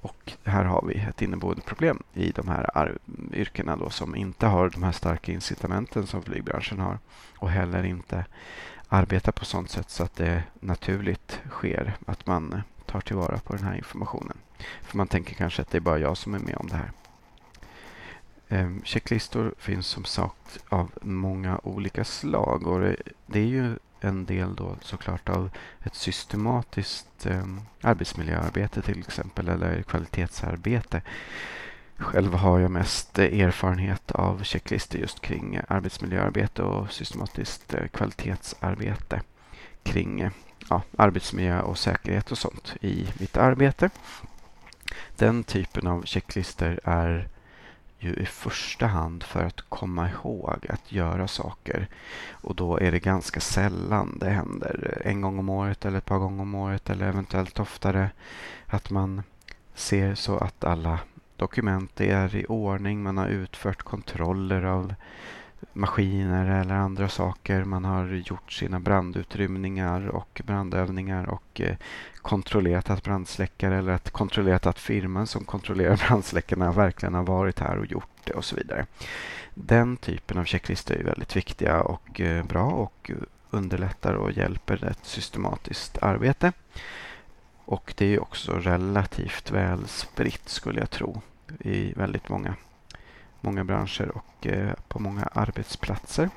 Och 0.00 0.32
här 0.44 0.64
har 0.64 0.84
vi 0.86 0.94
ett 0.94 1.22
inneboende 1.22 1.62
problem 1.62 2.02
i 2.14 2.30
de 2.30 2.48
här 2.48 2.98
yrkena 3.32 3.76
då, 3.76 3.90
som 3.90 4.16
inte 4.16 4.46
har 4.46 4.70
de 4.70 4.82
här 4.82 4.92
starka 4.92 5.32
incitamenten 5.32 6.06
som 6.06 6.22
flygbranschen 6.22 6.80
har 6.80 6.98
och 7.38 7.50
heller 7.50 7.84
inte 7.84 8.24
arbetar 8.88 9.32
på 9.32 9.44
sånt 9.44 9.70
sätt 9.70 9.90
så 9.90 10.02
att 10.02 10.16
det 10.16 10.42
naturligt 10.60 11.40
sker 11.50 11.96
att 12.06 12.26
man 12.26 12.62
tar 12.94 13.00
tillvara 13.00 13.38
på 13.38 13.56
den 13.56 13.64
här 13.64 13.74
informationen. 13.74 14.36
För 14.82 14.96
man 14.96 15.06
tänker 15.06 15.34
kanske 15.34 15.62
att 15.62 15.70
det 15.70 15.78
är 15.78 15.80
bara 15.80 15.98
jag 15.98 16.16
som 16.16 16.34
är 16.34 16.38
med 16.38 16.56
om 16.56 16.66
det 16.66 16.76
här. 16.76 16.90
Ehm, 18.48 18.82
checklistor 18.84 19.54
finns 19.58 19.86
som 19.86 20.04
sagt 20.04 20.58
av 20.68 20.90
många 21.02 21.60
olika 21.62 22.04
slag 22.04 22.66
och 22.66 22.80
det 23.26 23.40
är 23.40 23.46
ju 23.46 23.76
en 24.00 24.24
del 24.24 24.54
då 24.54 24.76
såklart 24.80 25.28
av 25.28 25.50
ett 25.82 25.94
systematiskt 25.94 27.26
eh, 27.26 27.46
arbetsmiljöarbete 27.80 28.82
till 28.82 28.98
exempel 28.98 29.48
eller 29.48 29.82
kvalitetsarbete. 29.82 31.02
Själv 31.96 32.34
har 32.34 32.58
jag 32.58 32.70
mest 32.70 33.18
erfarenhet 33.18 34.10
av 34.10 34.42
checklistor 34.42 35.00
just 35.00 35.20
kring 35.20 35.60
arbetsmiljöarbete 35.68 36.62
och 36.62 36.92
systematiskt 36.92 37.74
eh, 37.74 37.86
kvalitetsarbete 37.86 39.22
kring 39.82 40.30
ja, 40.70 40.82
arbetsmiljö 40.96 41.60
och 41.60 41.78
säkerhet 41.78 42.30
och 42.30 42.38
sånt 42.38 42.74
i 42.80 43.08
mitt 43.18 43.36
arbete. 43.36 43.90
Den 45.16 45.44
typen 45.44 45.86
av 45.86 46.02
checklistor 46.04 46.80
är 46.84 47.28
ju 47.98 48.14
i 48.14 48.26
första 48.26 48.86
hand 48.86 49.22
för 49.22 49.44
att 49.44 49.60
komma 49.60 50.10
ihåg 50.10 50.66
att 50.68 50.92
göra 50.92 51.28
saker. 51.28 51.88
Och 52.30 52.54
då 52.54 52.78
är 52.78 52.92
det 52.92 52.98
ganska 52.98 53.40
sällan 53.40 54.18
det 54.20 54.30
händer. 54.30 54.96
Eh, 55.04 55.10
en 55.10 55.20
gång 55.20 55.38
om 55.38 55.48
året 55.48 55.84
eller 55.84 55.98
ett 55.98 56.04
par 56.04 56.18
gånger 56.18 56.42
om 56.42 56.54
året 56.54 56.90
eller 56.90 57.08
eventuellt 57.08 57.60
oftare. 57.60 58.10
Att 58.66 58.90
man 58.90 59.22
ser 59.74 60.14
så 60.14 60.38
att 60.38 60.64
alla 60.64 60.98
dokument 61.36 62.00
är 62.00 62.36
i 62.36 62.46
ordning. 62.48 63.02
Man 63.02 63.18
har 63.18 63.26
utfört 63.26 63.82
kontroller 63.82 64.62
av 64.62 64.94
maskiner 65.72 66.60
eller 66.60 66.74
andra 66.74 67.08
saker. 67.08 67.64
Man 67.64 67.84
har 67.84 68.06
gjort 68.06 68.52
sina 68.52 68.80
brandutrymningar 68.80 70.06
och 70.06 70.42
brandövningar 70.44 71.24
och 71.28 71.60
eh, 71.60 71.76
kontrollerat 72.16 72.90
att 72.90 73.02
brandsläckare 73.02 73.78
eller 73.78 73.92
att 73.92 74.10
kontrollerat 74.10 74.66
att 74.66 74.78
firman 74.78 75.26
som 75.26 75.44
kontrollerar 75.44 75.96
brandsläckarna 76.08 76.72
verkligen 76.72 77.14
har 77.14 77.22
varit 77.22 77.58
här 77.58 77.78
och 77.78 77.86
gjort 77.86 78.08
det 78.24 78.32
och 78.32 78.44
så 78.44 78.56
vidare. 78.56 78.86
Den 79.54 79.96
typen 79.96 80.38
av 80.38 80.44
checklistor 80.44 80.96
är 80.96 81.04
väldigt 81.04 81.36
viktiga 81.36 81.82
och 81.82 82.20
eh, 82.20 82.44
bra 82.44 82.66
och 82.66 83.10
underlättar 83.50 84.14
och 84.14 84.32
hjälper 84.32 84.84
ett 84.84 85.04
systematiskt 85.04 85.98
arbete. 86.02 86.52
Och 87.64 87.94
det 87.96 88.14
är 88.14 88.22
också 88.22 88.52
relativt 88.52 89.50
väl 89.50 89.88
spritt 89.88 90.48
skulle 90.48 90.80
jag 90.80 90.90
tro 90.90 91.20
i 91.60 91.92
väldigt 91.92 92.28
många 92.28 92.54
många 93.44 93.64
branscher 93.64 94.12
och 94.14 94.46
eh, 94.46 94.72
på 94.88 94.98
många 94.98 95.28
arbetsplatser. 95.32 96.30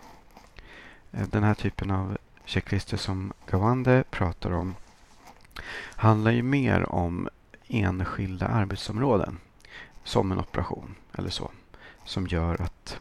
Eh, 1.12 1.28
den 1.28 1.44
här 1.44 1.54
typen 1.54 1.92
av 1.92 2.18
checklistor 2.46 2.98
som 2.98 3.34
Gawande 3.50 4.04
pratar 4.10 4.52
om 4.52 4.76
handlar 5.96 6.32
ju 6.32 6.44
mer 6.44 6.92
om 6.92 7.30
enskilda 7.68 8.48
arbetsområden 8.48 9.38
som 10.04 10.32
en 10.32 10.40
operation 10.40 10.96
eller 11.14 11.30
så 11.30 11.52
som 12.06 12.28
gör 12.28 12.62
att 12.62 13.00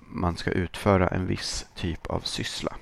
man 0.00 0.36
ska 0.36 0.50
utföra 0.50 1.08
en 1.08 1.26
viss 1.26 1.66
typ 1.74 2.06
av 2.06 2.20
syssla 2.20 2.76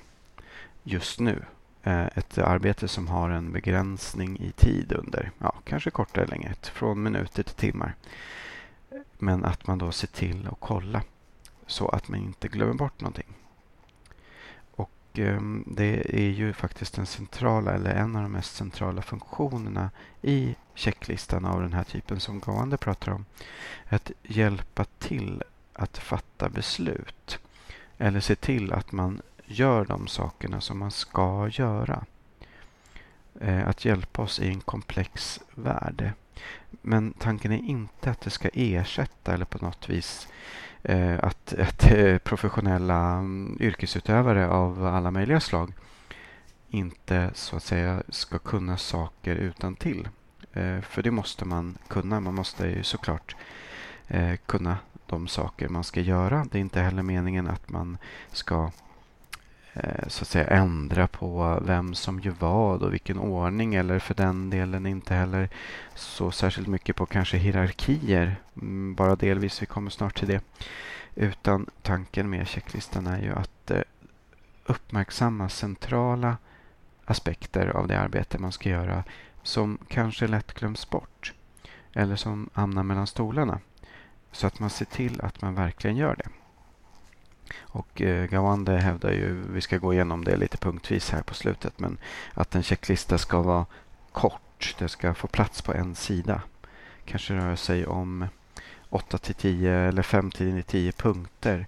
just 0.83 1.19
nu. 1.19 1.43
Eh, 1.83 2.05
ett 2.05 2.37
arbete 2.37 2.87
som 2.87 3.07
har 3.07 3.29
en 3.29 3.51
begränsning 3.51 4.39
i 4.39 4.51
tid 4.51 4.91
under, 4.91 5.31
ja, 5.37 5.53
kanske 5.65 5.91
kortare 5.91 6.23
eller 6.23 6.35
längre, 6.35 6.53
från 6.61 7.03
minuter 7.03 7.43
till 7.43 7.55
timmar. 7.55 7.95
Men 9.17 9.45
att 9.45 9.67
man 9.67 9.77
då 9.77 9.91
ser 9.91 10.07
till 10.07 10.47
att 10.47 10.59
kolla 10.59 11.03
så 11.67 11.89
att 11.89 12.07
man 12.07 12.19
inte 12.19 12.47
glömmer 12.47 12.73
bort 12.73 13.01
någonting. 13.01 13.33
Och 14.71 15.19
eh, 15.19 15.41
det 15.65 16.15
är 16.15 16.29
ju 16.29 16.53
faktiskt 16.53 16.95
den 16.95 17.05
centrala 17.05 17.73
eller 17.73 17.95
en 17.95 18.15
av 18.15 18.21
de 18.21 18.31
mest 18.31 18.55
centrala 18.55 19.01
funktionerna 19.01 19.89
i 20.21 20.55
checklistan 20.73 21.45
av 21.45 21.61
den 21.61 21.73
här 21.73 21.83
typen 21.83 22.19
som 22.19 22.39
Gående 22.39 22.77
pratar 22.77 23.11
om. 23.11 23.25
Att 23.89 24.11
hjälpa 24.23 24.85
till 24.85 25.43
att 25.73 25.97
fatta 25.97 26.49
beslut. 26.49 27.39
Eller 27.97 28.19
se 28.19 28.35
till 28.35 28.73
att 28.73 28.91
man 28.91 29.21
gör 29.45 29.85
de 29.85 30.07
sakerna 30.07 30.61
som 30.61 30.79
man 30.79 30.91
ska 30.91 31.47
göra. 31.51 32.05
Eh, 33.39 33.67
att 33.67 33.85
hjälpa 33.85 34.21
oss 34.21 34.39
i 34.39 34.47
en 34.47 34.61
komplex 34.61 35.39
värld. 35.55 36.13
Men 36.81 37.13
tanken 37.13 37.51
är 37.51 37.69
inte 37.69 38.11
att 38.11 38.21
det 38.21 38.29
ska 38.29 38.49
ersätta 38.53 39.33
eller 39.33 39.45
på 39.45 39.65
något 39.65 39.89
vis 39.89 40.27
eh, 40.83 41.19
att, 41.23 41.53
att 41.59 41.91
eh, 41.91 42.17
professionella 42.17 43.17
um, 43.17 43.57
yrkesutövare 43.59 44.49
av 44.49 44.85
alla 44.85 45.11
möjliga 45.11 45.39
slag 45.39 45.73
inte 46.69 47.31
så 47.33 47.55
att 47.55 47.63
säga 47.63 48.03
ska 48.09 48.39
kunna 48.39 48.77
saker 48.77 49.35
utan 49.35 49.75
till. 49.75 50.09
Eh, 50.53 50.81
för 50.81 51.03
det 51.03 51.11
måste 51.11 51.45
man 51.45 51.77
kunna. 51.87 52.19
Man 52.19 52.35
måste 52.35 52.67
ju 52.67 52.83
såklart 52.83 53.35
eh, 54.07 54.35
kunna 54.45 54.77
de 55.05 55.27
saker 55.27 55.69
man 55.69 55.83
ska 55.83 56.01
göra. 56.01 56.45
Det 56.51 56.57
är 56.57 56.61
inte 56.61 56.81
heller 56.81 57.03
meningen 57.03 57.47
att 57.47 57.69
man 57.69 57.97
ska 58.31 58.71
Eh, 59.75 60.07
så 60.07 60.21
att 60.21 60.27
säga 60.27 60.47
ändra 60.47 61.07
på 61.07 61.59
vem 61.65 61.93
som 61.93 62.19
gör 62.19 62.35
vad 62.39 62.83
och 62.83 62.93
vilken 62.93 63.19
ordning 63.19 63.75
eller 63.75 63.99
för 63.99 64.13
den 64.13 64.49
delen 64.49 64.85
inte 64.85 65.13
heller 65.13 65.49
så 65.95 66.31
särskilt 66.31 66.67
mycket 66.67 66.95
på 66.95 67.05
kanske 67.05 67.37
hierarkier. 67.37 68.35
Mm, 68.61 68.95
bara 68.95 69.15
delvis, 69.15 69.61
vi 69.61 69.65
kommer 69.65 69.89
snart 69.89 70.19
till 70.19 70.27
det. 70.27 70.41
Utan 71.15 71.69
tanken 71.81 72.29
med 72.29 72.47
checklistan 72.47 73.07
är 73.07 73.21
ju 73.21 73.33
att 73.33 73.71
eh, 73.71 73.81
uppmärksamma 74.65 75.49
centrala 75.49 76.37
aspekter 77.05 77.67
av 77.67 77.87
det 77.87 77.99
arbete 77.99 78.39
man 78.39 78.51
ska 78.51 78.69
göra 78.69 79.03
som 79.43 79.77
kanske 79.87 80.27
lätt 80.27 80.53
glöms 80.53 80.89
bort 80.89 81.33
eller 81.93 82.15
som 82.15 82.49
hamnar 82.53 82.83
mellan 82.83 83.07
stolarna. 83.07 83.59
Så 84.31 84.47
att 84.47 84.59
man 84.59 84.69
ser 84.69 84.85
till 84.85 85.21
att 85.21 85.41
man 85.41 85.55
verkligen 85.55 85.95
gör 85.97 86.15
det. 86.15 86.29
Och 87.59 88.01
eh, 88.01 88.25
Gawande 88.25 88.77
hävdar 88.77 89.11
ju, 89.11 89.43
vi 89.53 89.61
ska 89.61 89.77
gå 89.77 89.93
igenom 89.93 90.23
det 90.23 90.37
lite 90.37 90.57
punktvis 90.57 91.09
här 91.09 91.21
på 91.21 91.33
slutet, 91.33 91.79
men 91.79 91.97
att 92.33 92.55
en 92.55 92.63
checklista 92.63 93.17
ska 93.17 93.41
vara 93.41 93.65
kort. 94.11 94.75
Det 94.79 94.89
ska 94.89 95.13
få 95.13 95.27
plats 95.27 95.61
på 95.61 95.73
en 95.73 95.95
sida. 95.95 96.41
Kanske 97.05 97.33
rör 97.33 97.55
sig 97.55 97.85
om 97.85 98.27
8 98.89 99.17
till 99.17 99.35
10 99.35 99.71
eller 99.71 100.01
5 100.01 100.31
till 100.31 100.63
10 100.63 100.91
punkter. 100.91 101.67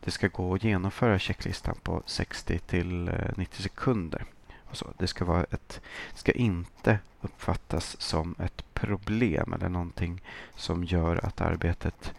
Det 0.00 0.10
ska 0.10 0.28
gå 0.28 0.54
att 0.54 0.64
genomföra 0.64 1.18
checklistan 1.18 1.76
på 1.82 2.02
60 2.06 2.58
till 2.58 3.08
eh, 3.08 3.14
90 3.36 3.62
sekunder. 3.62 4.24
Och 4.64 4.76
så. 4.76 4.86
Det 4.98 5.06
ska, 5.06 5.24
vara 5.24 5.44
ett, 5.44 5.80
ska 6.14 6.32
inte 6.32 6.98
uppfattas 7.20 8.00
som 8.00 8.34
ett 8.38 8.74
problem 8.74 9.52
eller 9.52 9.68
någonting 9.68 10.22
som 10.56 10.84
gör 10.84 11.24
att 11.26 11.40
arbetet 11.40 12.14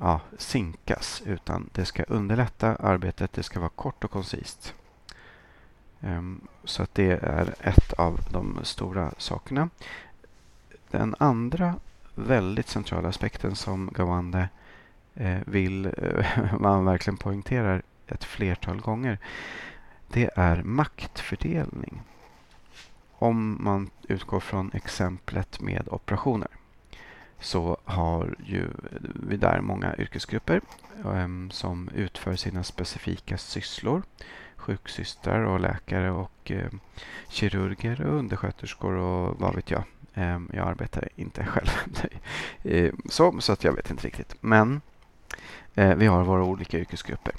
ja, 0.00 0.20
sinkas 0.38 1.22
utan 1.26 1.70
det 1.72 1.84
ska 1.84 2.02
underlätta 2.02 2.76
arbetet. 2.76 3.32
Det 3.32 3.42
ska 3.42 3.60
vara 3.60 3.70
kort 3.70 4.04
och 4.04 4.10
koncist. 4.10 4.74
Ehm, 6.00 6.40
så 6.64 6.82
att 6.82 6.94
det 6.94 7.22
är 7.22 7.54
ett 7.60 7.92
av 7.92 8.20
de 8.30 8.58
stora 8.62 9.12
sakerna. 9.18 9.68
Den 10.90 11.14
andra 11.18 11.74
väldigt 12.14 12.68
centrala 12.68 13.08
aspekten 13.08 13.56
som 13.56 13.90
Gawande 13.92 14.48
eh, 15.14 15.38
vill 15.46 15.86
eh, 15.86 16.54
man 16.58 16.84
verkligen 16.84 17.16
poängterar 17.16 17.82
ett 18.06 18.24
flertal 18.24 18.80
gånger. 18.80 19.18
Det 20.08 20.30
är 20.36 20.62
maktfördelning. 20.62 22.02
Om 23.12 23.58
man 23.60 23.90
utgår 24.08 24.40
från 24.40 24.70
exemplet 24.72 25.60
med 25.60 25.88
operationer 25.88 26.48
så 27.42 27.76
har 27.84 28.34
ju 28.44 28.68
vi 29.14 29.36
där 29.36 29.60
många 29.60 29.96
yrkesgrupper 29.96 30.60
ehm, 31.04 31.50
som 31.50 31.88
utför 31.94 32.36
sina 32.36 32.62
specifika 32.62 33.38
sysslor. 33.38 34.02
Sjuksystrar 34.56 35.40
och 35.40 35.60
läkare 35.60 36.10
och 36.10 36.50
ehm, 36.50 36.80
kirurger 37.28 38.06
och 38.06 38.18
undersköterskor 38.18 38.94
och 38.94 39.40
vad 39.40 39.54
vet 39.54 39.70
jag. 39.70 39.84
Ehm, 40.14 40.50
jag 40.54 40.68
arbetar 40.68 41.08
inte 41.16 41.44
själv 41.46 41.68
så, 43.10 43.40
så 43.40 43.52
att 43.52 43.64
jag 43.64 43.72
vet 43.72 43.90
inte 43.90 44.06
riktigt. 44.06 44.34
Men 44.40 44.80
eh, 45.74 45.94
vi 45.94 46.06
har 46.06 46.24
våra 46.24 46.44
olika 46.44 46.78
yrkesgrupper. 46.78 47.34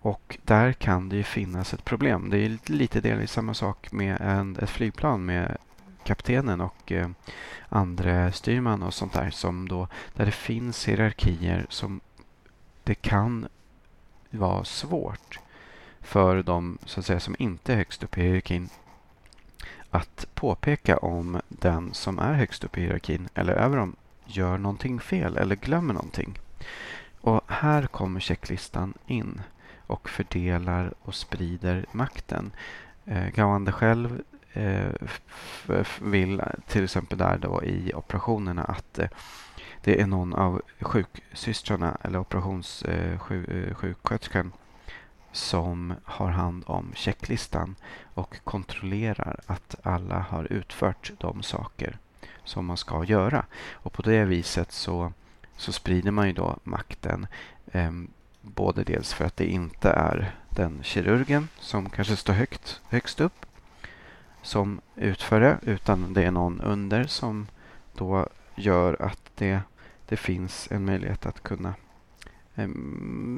Och 0.00 0.38
där 0.42 0.72
kan 0.72 1.08
det 1.08 1.16
ju 1.16 1.22
finnas 1.22 1.74
ett 1.74 1.84
problem. 1.84 2.30
Det 2.30 2.38
är 2.38 2.58
lite 2.66 3.00
delvis 3.00 3.32
samma 3.32 3.54
sak 3.54 3.92
med 3.92 4.20
en, 4.20 4.56
ett 4.56 4.70
flygplan 4.70 5.24
med 5.24 5.56
kaptenen 6.04 6.60
och 6.60 6.92
eh, 6.92 7.08
andra 7.68 8.32
styrman 8.32 8.82
och 8.82 8.94
sånt 8.94 9.12
där 9.12 9.30
som 9.30 9.68
då 9.68 9.88
där 10.14 10.26
det 10.26 10.32
finns 10.32 10.88
hierarkier 10.88 11.66
som 11.68 12.00
det 12.84 12.94
kan 12.94 13.48
vara 14.30 14.64
svårt 14.64 15.38
för 16.00 16.42
de 16.42 16.78
så 16.84 17.00
att 17.00 17.06
säga, 17.06 17.20
som 17.20 17.36
inte 17.38 17.72
är 17.72 17.76
högst 17.76 18.02
upp 18.02 18.18
i 18.18 18.22
hierarkin 18.22 18.68
att 19.90 20.26
påpeka 20.34 20.96
om 20.96 21.40
den 21.48 21.94
som 21.94 22.18
är 22.18 22.32
högst 22.32 22.64
upp 22.64 22.78
i 22.78 22.80
hierarkin 22.80 23.28
eller 23.34 23.52
över 23.52 23.76
dem 23.76 23.96
gör 24.26 24.58
någonting 24.58 25.00
fel 25.00 25.36
eller 25.36 25.56
glömmer 25.56 25.94
någonting. 25.94 26.38
Och 27.20 27.40
här 27.46 27.86
kommer 27.86 28.20
checklistan 28.20 28.94
in 29.06 29.40
och 29.86 30.08
fördelar 30.08 30.94
och 31.02 31.14
sprider 31.14 31.86
makten. 31.92 32.52
Eh, 33.04 33.28
Gawande 33.28 33.72
själv 33.72 34.22
Eh, 34.56 34.92
vill 36.00 36.42
till 36.66 36.84
exempel 36.84 37.18
där 37.18 37.38
då 37.38 37.64
i 37.64 37.94
operationerna 37.94 38.64
att 38.64 38.98
eh, 38.98 39.08
det 39.80 40.00
är 40.00 40.06
någon 40.06 40.34
av 40.34 40.62
sjuksystrarna 40.80 41.98
eller 42.02 42.18
operationssjuksköterskan 42.18 44.46
eh, 44.46 44.52
som 45.32 45.94
har 46.04 46.30
hand 46.30 46.64
om 46.66 46.92
checklistan 46.94 47.76
och 48.14 48.36
kontrollerar 48.44 49.40
att 49.46 49.76
alla 49.82 50.18
har 50.18 50.52
utfört 50.52 51.12
de 51.18 51.42
saker 51.42 51.98
som 52.44 52.66
man 52.66 52.76
ska 52.76 53.04
göra. 53.04 53.46
Och 53.72 53.92
på 53.92 54.02
det 54.02 54.24
viset 54.24 54.72
så, 54.72 55.12
så 55.56 55.72
sprider 55.72 56.10
man 56.10 56.26
ju 56.26 56.32
då 56.32 56.56
makten. 56.62 57.26
Eh, 57.72 57.92
både 58.40 58.84
dels 58.84 59.14
för 59.14 59.24
att 59.24 59.36
det 59.36 59.46
inte 59.46 59.90
är 59.90 60.34
den 60.50 60.82
kirurgen 60.82 61.48
som 61.58 61.90
kanske 61.90 62.16
står 62.16 62.32
högt, 62.32 62.80
högst 62.88 63.20
upp 63.20 63.46
som 64.44 64.80
utför 64.96 65.40
det, 65.40 65.58
utan 65.62 66.14
det 66.14 66.22
är 66.22 66.30
någon 66.30 66.60
under 66.60 67.04
som 67.04 67.46
då 67.94 68.26
gör 68.54 69.02
att 69.02 69.30
det, 69.34 69.60
det 70.08 70.16
finns 70.16 70.68
en 70.70 70.84
möjlighet 70.84 71.26
att 71.26 71.42
kunna 71.42 71.74
eh, 72.54 72.68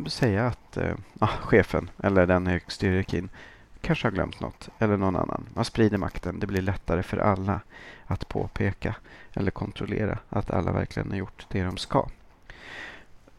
säga 0.06 0.46
att 0.46 0.76
eh, 0.76 0.94
ah, 1.18 1.26
chefen 1.40 1.90
eller 2.02 2.26
den 2.26 2.46
högst 2.46 2.82
hierarkin 2.82 3.28
kanske 3.80 4.06
har 4.06 4.12
glömt 4.12 4.40
något 4.40 4.68
eller 4.78 4.96
någon 4.96 5.16
annan. 5.16 5.46
Man 5.54 5.64
sprider 5.64 5.98
makten. 5.98 6.40
Det 6.40 6.46
blir 6.46 6.62
lättare 6.62 7.02
för 7.02 7.16
alla 7.18 7.60
att 8.06 8.28
påpeka 8.28 8.94
eller 9.32 9.50
kontrollera 9.50 10.18
att 10.28 10.50
alla 10.50 10.72
verkligen 10.72 11.10
har 11.10 11.18
gjort 11.18 11.46
det 11.48 11.64
de 11.64 11.76
ska. 11.76 12.08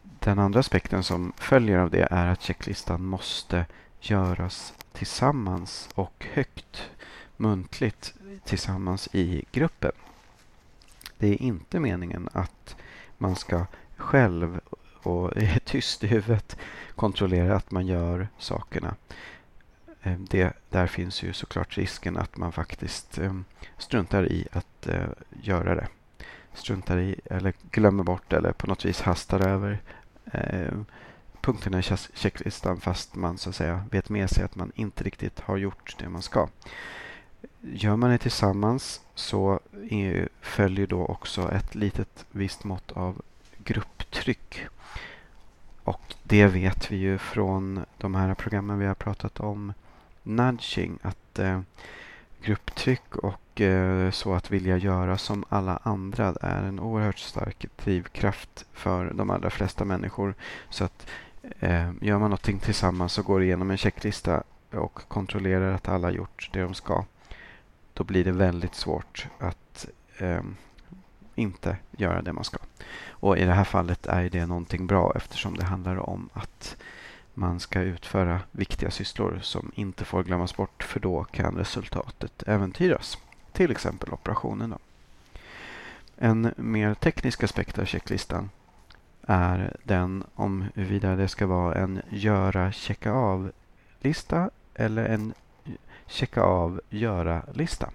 Den 0.02 0.38
andra 0.38 0.60
aspekten 0.60 1.02
som 1.02 1.32
följer 1.36 1.78
av 1.78 1.90
det 1.90 2.08
är 2.10 2.26
att 2.26 2.42
checklistan 2.42 3.04
måste 3.04 3.66
göras 4.00 4.74
tillsammans 4.92 5.88
och 5.94 6.26
högt 6.32 6.90
muntligt 7.38 8.14
tillsammans 8.44 9.08
i 9.12 9.44
gruppen. 9.52 9.92
Det 11.18 11.28
är 11.28 11.42
inte 11.42 11.80
meningen 11.80 12.28
att 12.32 12.76
man 13.18 13.36
ska 13.36 13.66
själv 13.96 14.60
och 15.02 15.32
tyst 15.64 16.04
i 16.04 16.06
huvudet 16.06 16.56
kontrollera 16.96 17.56
att 17.56 17.70
man 17.70 17.86
gör 17.86 18.28
sakerna. 18.38 18.94
Ehm, 20.02 20.26
det, 20.30 20.52
där 20.70 20.86
finns 20.86 21.22
ju 21.22 21.32
såklart 21.32 21.76
risken 21.76 22.16
att 22.16 22.36
man 22.36 22.52
faktiskt 22.52 23.18
ehm, 23.18 23.44
struntar 23.78 24.26
i 24.26 24.46
att 24.52 24.86
eh, 24.86 25.08
göra 25.42 25.74
det. 25.74 25.88
Struntar 26.52 26.98
i 26.98 27.20
eller 27.24 27.54
glömmer 27.70 28.04
bort 28.04 28.32
eller 28.32 28.52
på 28.52 28.66
något 28.66 28.84
vis 28.84 29.00
hastar 29.00 29.48
över 29.48 29.80
ehm, 30.32 30.84
punkterna 31.40 31.78
i 31.78 31.82
checklistan 32.14 32.80
fast 32.80 33.14
man 33.14 33.38
så 33.38 33.50
att 33.50 33.56
säga 33.56 33.84
vet 33.90 34.08
med 34.08 34.30
sig 34.30 34.44
att 34.44 34.56
man 34.56 34.72
inte 34.74 35.04
riktigt 35.04 35.40
har 35.40 35.56
gjort 35.56 35.96
det 35.98 36.08
man 36.08 36.22
ska. 36.22 36.48
Gör 37.60 37.96
man 37.96 38.10
det 38.10 38.18
tillsammans 38.18 39.00
så 39.14 39.60
följer 40.40 40.86
då 40.86 41.06
också 41.06 41.52
ett 41.52 41.74
litet 41.74 42.26
visst 42.30 42.64
mått 42.64 42.92
av 42.92 43.22
grupptryck. 43.58 44.66
Och 45.84 46.14
det 46.22 46.46
vet 46.46 46.90
vi 46.90 46.96
ju 46.96 47.18
från 47.18 47.84
de 47.98 48.14
här 48.14 48.34
programmen 48.34 48.78
vi 48.78 48.86
har 48.86 48.94
pratat 48.94 49.40
om 49.40 49.72
nudging 50.22 50.98
att 51.02 51.38
eh, 51.38 51.60
grupptryck 52.42 53.16
och 53.16 53.60
eh, 53.60 54.10
så 54.10 54.34
att 54.34 54.50
vilja 54.50 54.76
göra 54.76 55.18
som 55.18 55.44
alla 55.48 55.80
andra 55.82 56.34
är 56.40 56.62
en 56.62 56.80
oerhört 56.80 57.18
stark 57.18 57.66
drivkraft 57.84 58.66
för 58.72 59.12
de 59.14 59.30
allra 59.30 59.50
flesta 59.50 59.84
människor. 59.84 60.34
Så 60.70 60.84
att 60.84 61.06
eh, 61.60 61.90
gör 62.00 62.18
man 62.18 62.30
någonting 62.30 62.58
tillsammans 62.58 63.18
och 63.18 63.24
går 63.24 63.42
igenom 63.42 63.70
en 63.70 63.76
checklista 63.76 64.42
och 64.70 64.94
kontrollerar 65.08 65.72
att 65.72 65.88
alla 65.88 66.10
gjort 66.10 66.50
det 66.52 66.60
de 66.60 66.74
ska 66.74 67.04
då 67.98 68.04
blir 68.04 68.24
det 68.24 68.32
väldigt 68.32 68.74
svårt 68.74 69.26
att 69.38 69.88
eh, 70.18 70.42
inte 71.34 71.76
göra 71.90 72.22
det 72.22 72.32
man 72.32 72.44
ska. 72.44 72.58
Och 73.10 73.38
i 73.38 73.44
det 73.44 73.52
här 73.52 73.64
fallet 73.64 74.06
är 74.06 74.30
det 74.30 74.46
någonting 74.46 74.86
bra 74.86 75.12
eftersom 75.16 75.56
det 75.56 75.64
handlar 75.64 76.10
om 76.10 76.28
att 76.32 76.76
man 77.34 77.60
ska 77.60 77.80
utföra 77.80 78.40
viktiga 78.50 78.90
sysslor 78.90 79.38
som 79.42 79.72
inte 79.74 80.04
får 80.04 80.22
glömmas 80.22 80.56
bort 80.56 80.82
för 80.82 81.00
då 81.00 81.24
kan 81.24 81.56
resultatet 81.56 82.42
äventyras. 82.46 83.18
Till 83.52 83.70
exempel 83.70 84.12
operationen. 84.12 84.70
Då. 84.70 84.78
En 86.16 86.54
mer 86.56 86.94
teknisk 86.94 87.42
aspekt 87.42 87.78
av 87.78 87.84
checklistan 87.84 88.50
är 89.22 89.76
den 89.84 90.24
om 90.34 90.64
huruvida 90.74 91.16
det 91.16 91.28
ska 91.28 91.46
vara 91.46 91.74
en 91.74 92.02
göra 92.10 92.72
checka 92.72 93.12
av-lista 93.12 94.50
eller 94.74 95.04
en 95.04 95.34
checka 96.08 96.42
av 96.42 96.80
göra-lista. 96.90 97.90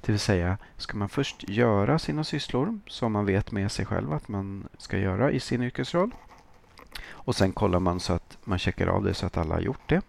Det 0.00 0.12
vill 0.12 0.20
säga, 0.20 0.58
ska 0.76 0.96
man 0.96 1.08
först 1.08 1.48
göra 1.48 1.98
sina 1.98 2.24
sysslor 2.24 2.80
som 2.86 3.12
man 3.12 3.26
vet 3.26 3.52
med 3.52 3.72
sig 3.72 3.86
själv 3.86 4.12
att 4.12 4.28
man 4.28 4.68
ska 4.78 4.98
göra 4.98 5.30
i 5.30 5.40
sin 5.40 5.62
yrkesroll. 5.62 6.10
Och 7.08 7.36
sen 7.36 7.52
kollar 7.52 7.80
man 7.80 8.00
så 8.00 8.12
att 8.12 8.38
man 8.44 8.58
checkar 8.58 8.86
av 8.86 9.04
det 9.04 9.14
så 9.14 9.26
att 9.26 9.36
alla 9.36 9.54
har 9.54 9.60
gjort 9.60 9.88
det. 9.88 10.02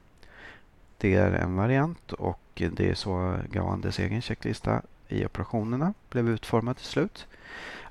Det 0.98 1.16
är 1.16 1.32
en 1.32 1.56
variant 1.56 2.12
och 2.12 2.42
det 2.54 2.90
är 2.90 2.94
så 2.94 3.38
Gawandes 3.52 4.00
egen 4.00 4.22
checklista 4.22 4.82
i 5.08 5.26
operationerna 5.26 5.94
blev 6.10 6.30
utformad 6.30 6.78
till 6.78 6.86
slut. 6.86 7.28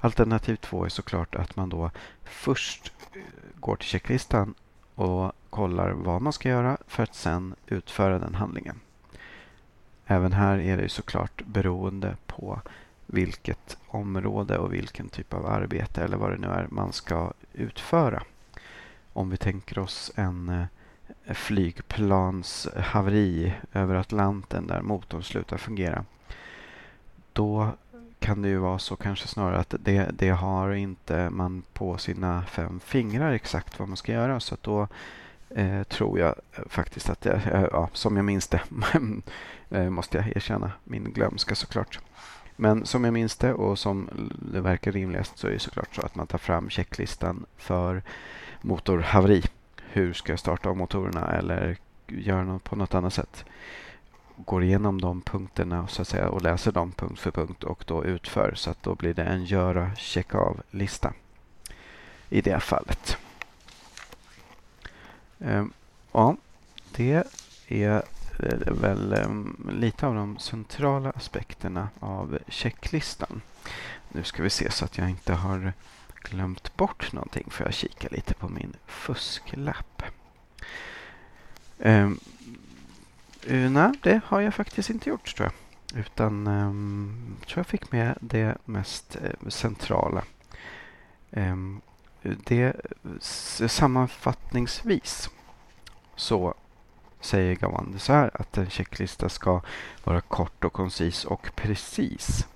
Alternativ 0.00 0.56
två 0.56 0.84
är 0.84 0.88
såklart 0.88 1.34
att 1.34 1.56
man 1.56 1.68
då 1.68 1.90
först 2.24 2.92
eh, 3.14 3.22
går 3.60 3.76
till 3.76 3.88
checklistan 3.88 4.54
och 4.94 5.32
kollar 5.50 5.90
vad 5.90 6.22
man 6.22 6.32
ska 6.32 6.48
göra 6.48 6.78
för 6.86 7.02
att 7.02 7.14
sen 7.14 7.54
utföra 7.66 8.18
den 8.18 8.34
handlingen. 8.34 8.80
Även 10.12 10.32
här 10.32 10.58
är 10.58 10.76
det 10.76 10.88
såklart 10.88 11.42
beroende 11.46 12.16
på 12.26 12.60
vilket 13.06 13.76
område 13.86 14.58
och 14.58 14.72
vilken 14.72 15.08
typ 15.08 15.34
av 15.34 15.46
arbete 15.46 16.04
eller 16.04 16.16
vad 16.16 16.30
det 16.30 16.38
nu 16.38 16.46
är 16.46 16.66
man 16.70 16.92
ska 16.92 17.32
utföra. 17.52 18.22
Om 19.12 19.30
vi 19.30 19.36
tänker 19.36 19.78
oss 19.78 20.12
en 20.14 20.48
eh, 20.48 21.34
flygplanshaveri 21.34 21.34
flygplans 21.34 22.68
haveri 22.76 23.54
över 23.72 23.94
Atlanten 23.94 24.66
där 24.66 24.82
motorn 24.82 25.22
slutar 25.22 25.56
fungera. 25.56 26.04
Då 27.32 27.70
kan 28.18 28.42
det 28.42 28.48
ju 28.48 28.58
vara 28.58 28.78
så 28.78 28.96
kanske 28.96 29.28
snarare 29.28 29.58
att 29.58 29.74
det, 29.80 30.10
det 30.12 30.30
har 30.30 30.72
inte 30.72 31.30
man 31.30 31.62
på 31.72 31.98
sina 31.98 32.42
fem 32.42 32.80
fingrar 32.80 33.32
exakt 33.32 33.78
vad 33.78 33.88
man 33.88 33.96
ska 33.96 34.12
göra. 34.12 34.40
Så 34.40 34.56
då 34.60 34.88
eh, 35.50 35.82
tror 35.82 36.18
jag 36.18 36.34
eh, 36.52 36.62
faktiskt 36.68 37.10
att 37.10 37.24
jag, 37.24 37.34
eh, 37.34 37.66
ja, 37.72 37.88
som 37.92 38.16
jag 38.16 38.24
minns 38.24 38.48
det, 38.48 38.60
eh, 39.70 39.90
måste 39.90 40.18
jag 40.18 40.36
erkänna 40.36 40.72
min 40.84 41.12
glömska 41.12 41.54
såklart. 41.54 42.00
Men 42.56 42.86
som 42.86 43.04
jag 43.04 43.12
minns 43.12 43.36
det 43.36 43.52
och 43.52 43.78
som 43.78 44.08
det 44.52 44.60
verkar 44.60 44.92
rimligast 44.92 45.38
så 45.38 45.46
är 45.46 45.50
det 45.50 45.58
såklart 45.58 45.94
så 45.94 46.02
att 46.02 46.14
man 46.14 46.26
tar 46.26 46.38
fram 46.38 46.70
checklistan 46.70 47.46
för 47.56 48.02
motorhaveri. 48.60 49.42
Hur 49.92 50.12
ska 50.12 50.32
jag 50.32 50.38
starta 50.38 50.68
av 50.68 50.76
motorerna 50.76 51.32
eller 51.32 51.76
göra 52.06 52.44
något 52.44 52.64
på 52.64 52.76
något 52.76 52.94
annat 52.94 53.14
sätt. 53.14 53.44
Går 54.36 54.62
igenom 54.62 55.00
de 55.00 55.20
punkterna 55.20 55.86
så 55.86 56.02
att 56.02 56.08
säga, 56.08 56.28
och 56.28 56.42
läser 56.42 56.72
dem 56.72 56.92
punkt 56.92 57.20
för 57.20 57.30
punkt 57.30 57.64
och 57.64 57.84
då 57.86 58.04
utför. 58.04 58.52
Så 58.54 58.70
att 58.70 58.82
då 58.82 58.94
blir 58.94 59.14
det 59.14 59.24
en 59.24 59.44
göra 59.44 59.94
checka 59.94 60.38
av-lista 60.38 61.12
i 62.28 62.40
det 62.40 62.60
fallet. 62.60 63.18
Ehm, 65.40 65.72
ja, 66.12 66.36
det 66.96 67.24
är 67.68 68.02
väl 68.70 69.12
ehm, 69.12 69.70
lite 69.72 70.06
av 70.06 70.14
de 70.14 70.38
centrala 70.38 71.10
aspekterna 71.10 71.88
av 72.00 72.38
checklistan. 72.48 73.42
Nu 74.08 74.24
ska 74.24 74.42
vi 74.42 74.50
se 74.50 74.70
så 74.70 74.84
att 74.84 74.98
jag 74.98 75.10
inte 75.10 75.34
har 75.34 75.72
glömt 76.22 76.76
bort 76.76 77.12
någonting 77.12 77.46
för 77.50 77.64
jag 77.64 77.74
kika 77.74 78.08
lite 78.10 78.34
på 78.34 78.48
min 78.48 78.76
fusklapp. 78.86 80.02
Ehm, 81.78 82.20
um, 83.46 83.72
nej, 83.72 83.92
det 84.02 84.20
har 84.24 84.40
jag 84.40 84.54
faktiskt 84.54 84.90
inte 84.90 85.08
gjort 85.08 85.36
tror 85.36 85.46
jag. 85.46 85.54
Utan 86.00 86.46
um, 86.46 87.36
tror 87.46 87.58
jag 87.58 87.66
fick 87.66 87.92
med 87.92 88.18
det 88.20 88.56
mest 88.64 89.16
eh, 89.16 89.48
centrala. 89.48 90.24
Um, 91.30 91.80
det 92.22 92.76
sammanfattningsvis 93.68 95.30
så 96.16 96.54
säger 97.20 97.54
Gawande 97.54 97.98
så 97.98 98.12
här 98.12 98.30
att 98.34 98.58
en 98.58 98.70
checklista 98.70 99.28
ska 99.28 99.62
vara 100.04 100.20
kort 100.20 100.64
och 100.64 100.72
koncis 100.72 101.24
och 101.24 101.50
precis. 101.54 102.46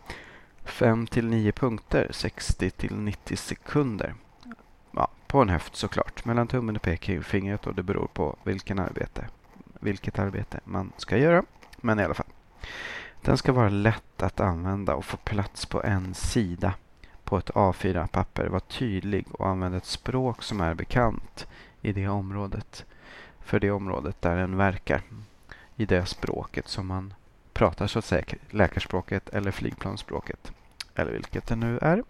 5 0.64 1.06
till 1.06 1.26
9 1.26 1.52
punkter, 1.52 2.08
60 2.10 2.70
till 2.70 2.94
90 2.94 3.36
sekunder. 3.36 4.14
Ja, 4.90 5.08
på 5.26 5.42
en 5.42 5.48
höft 5.48 5.76
såklart, 5.76 6.24
mellan 6.24 6.46
tummen 6.46 6.76
och 6.76 6.82
pekfingret 6.82 7.66
och 7.66 7.74
det 7.74 7.82
beror 7.82 8.06
på 8.06 8.36
vilken 8.44 8.78
arbete, 8.78 9.28
vilket 9.80 10.18
arbete 10.18 10.60
man 10.64 10.92
ska 10.96 11.16
göra. 11.16 11.44
Men 11.76 12.00
i 12.00 12.04
alla 12.04 12.14
fall. 12.14 12.26
Den 13.22 13.36
ska 13.36 13.52
vara 13.52 13.68
lätt 13.68 14.22
att 14.22 14.40
använda 14.40 14.94
och 14.94 15.04
få 15.04 15.16
plats 15.16 15.66
på 15.66 15.82
en 15.82 16.14
sida 16.14 16.74
på 17.24 17.38
ett 17.38 17.50
A4-papper. 17.50 18.46
var 18.46 18.60
tydlig 18.60 19.26
och 19.30 19.48
använd 19.48 19.74
ett 19.74 19.84
språk 19.84 20.42
som 20.42 20.60
är 20.60 20.74
bekant 20.74 21.46
i 21.82 21.92
det 21.92 22.08
området. 22.08 22.84
För 23.40 23.60
det 23.60 23.70
området 23.70 24.22
där 24.22 24.36
den 24.36 24.56
verkar. 24.56 25.02
I 25.76 25.86
det 25.86 26.06
språket 26.06 26.68
som 26.68 26.86
man 26.86 27.14
pratar 27.52 27.86
så 27.86 27.98
att 27.98 28.04
säga. 28.04 28.24
Läkarspråket 28.50 29.28
eller 29.28 29.50
flygplansspråket. 29.50 30.52
Eller 30.94 31.12
vilket 31.12 31.46
det 31.46 31.56
nu 31.56 31.78
är. 31.78 32.02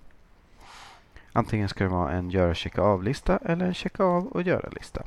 Antingen 1.32 1.68
ska 1.68 1.84
det 1.84 1.90
vara 1.90 2.12
en 2.12 2.30
göra 2.30 2.54
checka 2.54 2.82
av-lista 2.82 3.36
eller 3.36 3.66
en 3.66 3.74
checka 3.74 4.04
av 4.04 4.26
och 4.26 4.42
göra-lista. 4.42 5.02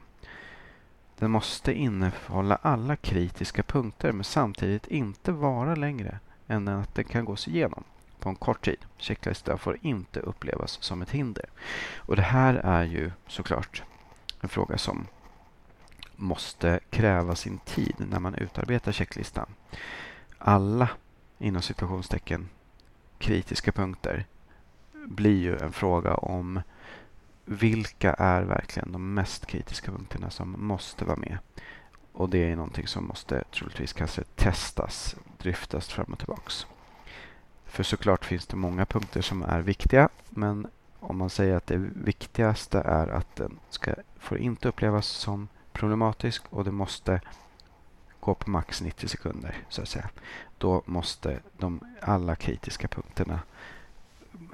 Den 1.19 1.31
måste 1.31 1.73
innehålla 1.73 2.55
alla 2.61 2.95
kritiska 2.95 3.63
punkter 3.63 4.11
men 4.11 4.23
samtidigt 4.23 4.87
inte 4.87 5.31
vara 5.31 5.75
längre 5.75 6.19
än 6.47 6.67
att 6.67 6.95
den 6.95 7.05
kan 7.05 7.25
gås 7.25 7.47
igenom 7.47 7.83
på 8.19 8.29
en 8.29 8.35
kort 8.35 8.65
tid. 8.65 8.85
Checklista 8.97 9.57
får 9.57 9.77
inte 9.81 10.19
upplevas 10.19 10.77
som 10.81 11.01
ett 11.01 11.11
hinder. 11.11 11.45
Och 11.95 12.15
det 12.15 12.21
här 12.21 12.53
är 12.53 12.83
ju 12.83 13.11
såklart 13.27 13.83
en 14.41 14.49
fråga 14.49 14.77
som 14.77 15.07
måste 16.15 16.79
kräva 16.89 17.35
sin 17.35 17.57
tid 17.57 17.95
när 17.97 18.19
man 18.19 18.35
utarbetar 18.35 18.91
checklistan. 18.91 19.49
Alla 20.37 20.89
inom 21.39 21.61
situationstecken 21.61 22.49
kritiska 23.17 23.71
punkter 23.71 24.25
blir 24.93 25.41
ju 25.41 25.57
en 25.57 25.71
fråga 25.71 26.13
om 26.13 26.61
vilka 27.45 28.13
är 28.13 28.41
verkligen 28.41 28.91
de 28.91 29.13
mest 29.13 29.45
kritiska 29.45 29.91
punkterna 29.91 30.29
som 30.29 30.55
måste 30.67 31.05
vara 31.05 31.17
med. 31.17 31.37
Och 32.13 32.29
det 32.29 32.51
är 32.51 32.55
någonting 32.55 32.87
som 32.87 33.07
måste 33.07 33.43
troligtvis 33.53 33.93
kanske 33.93 34.23
testas, 34.23 35.15
dryftas 35.37 35.87
fram 35.87 36.13
och 36.13 36.19
tillbaks. 36.19 36.67
För 37.67 37.83
såklart 37.83 38.25
finns 38.25 38.47
det 38.47 38.55
många 38.55 38.85
punkter 38.85 39.21
som 39.21 39.43
är 39.43 39.61
viktiga, 39.61 40.09
men 40.29 40.67
om 40.99 41.17
man 41.17 41.29
säger 41.29 41.55
att 41.55 41.67
det 41.67 41.77
viktigaste 41.95 42.79
är 42.79 43.07
att 43.07 43.35
den 43.35 43.59
ska, 43.69 43.93
får 44.19 44.37
inte 44.37 44.67
upplevas 44.67 45.07
som 45.07 45.47
problematisk 45.73 46.43
och 46.49 46.63
det 46.63 46.71
måste 46.71 47.21
gå 48.19 48.33
på 48.33 48.49
max 48.49 48.81
90 48.81 49.07
sekunder, 49.07 49.55
så 49.69 49.81
att 49.81 49.87
säga. 49.87 50.09
Då 50.57 50.81
måste 50.85 51.39
de 51.57 51.79
alla 52.01 52.35
kritiska 52.35 52.87
punkterna 52.87 53.39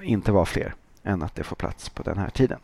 inte 0.00 0.32
vara 0.32 0.44
fler 0.44 0.74
än 1.02 1.22
att 1.22 1.34
det 1.34 1.44
får 1.44 1.56
plats 1.56 1.88
på 1.88 2.02
den 2.02 2.18
här 2.18 2.30
tiden. 2.30 2.58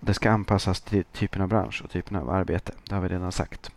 Det 0.00 0.14
ska 0.14 0.30
anpassas 0.30 0.80
till 0.80 1.04
typen 1.04 1.42
av 1.42 1.48
bransch 1.48 1.82
och 1.84 1.90
typen 1.90 2.16
av 2.16 2.30
arbete. 2.30 2.72
Det 2.88 2.94
har 2.94 3.02
vi 3.02 3.08
redan 3.08 3.32
sagt. 3.32 3.70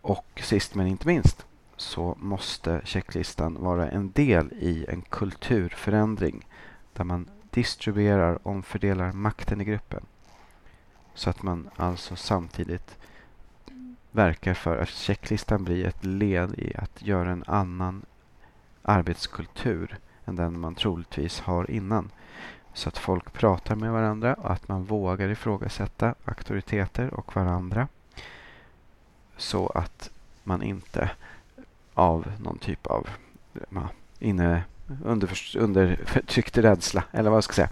Och 0.00 0.42
sist 0.44 0.74
men 0.74 0.86
inte 0.86 1.06
minst 1.06 1.46
så 1.78 2.16
måste 2.20 2.80
checklistan 2.84 3.54
vara 3.54 3.90
en 3.90 4.10
del 4.12 4.52
i 4.52 4.86
en 4.88 5.02
kulturförändring 5.02 6.46
där 6.92 7.04
man 7.04 7.28
distribuerar, 7.50 8.38
omfördelar 8.42 9.12
makten 9.12 9.60
i 9.60 9.64
gruppen. 9.64 10.06
Så 11.14 11.30
att 11.30 11.42
man 11.42 11.70
alltså 11.76 12.16
samtidigt 12.16 12.98
verkar 14.10 14.54
för 14.54 14.76
att 14.76 14.88
checklistan 14.88 15.64
blir 15.64 15.86
ett 15.86 16.04
led 16.04 16.54
i 16.58 16.76
att 16.76 17.02
göra 17.02 17.30
en 17.30 17.44
annan 17.46 18.02
arbetskultur 18.82 19.98
än 20.24 20.36
den 20.36 20.60
man 20.60 20.74
troligtvis 20.74 21.40
har 21.40 21.70
innan. 21.70 22.10
Så 22.74 22.88
att 22.88 22.98
folk 22.98 23.32
pratar 23.32 23.76
med 23.76 23.92
varandra 23.92 24.34
och 24.34 24.50
att 24.50 24.68
man 24.68 24.84
vågar 24.84 25.28
ifrågasätta 25.28 26.14
auktoriteter 26.24 27.14
och 27.14 27.36
varandra. 27.36 27.88
Så 29.36 29.66
att 29.66 30.10
man 30.44 30.62
inte 30.62 31.10
av 31.98 32.32
någon 32.38 32.58
typ 32.58 32.86
av 32.86 33.08
inne, 34.18 34.62
undertryckt 35.54 36.58
rädsla, 36.58 37.04
eller 37.12 37.30
vad 37.30 37.36
jag 37.36 37.44
ska 37.44 37.52
säga, 37.52 37.70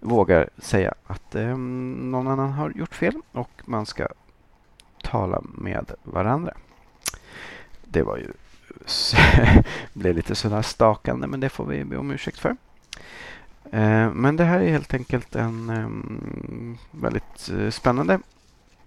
vågar 0.00 0.48
säga 0.58 0.94
att 1.06 1.34
eh, 1.34 1.56
någon 1.56 2.28
annan 2.28 2.52
har 2.52 2.70
gjort 2.70 2.94
fel 2.94 3.14
och 3.32 3.50
man 3.64 3.86
ska 3.86 4.08
tala 5.02 5.42
med 5.54 5.92
varandra. 6.02 6.52
Det 7.84 8.02
var 8.02 8.16
ju 8.16 8.32
blev 9.92 10.16
lite 10.16 10.34
sådär 10.34 10.62
stakande, 10.62 11.26
men 11.26 11.40
det 11.40 11.48
får 11.48 11.66
vi 11.66 11.84
be 11.84 11.96
om 11.96 12.10
ursäkt 12.10 12.38
för. 12.38 12.56
Eh, 13.72 14.10
men 14.10 14.36
det 14.36 14.44
här 14.44 14.60
är 14.60 14.70
helt 14.70 14.94
enkelt 14.94 15.36
en 15.36 15.70
eh, 15.70 15.88
väldigt 17.00 17.50
eh, 17.50 17.70
spännande 17.70 18.18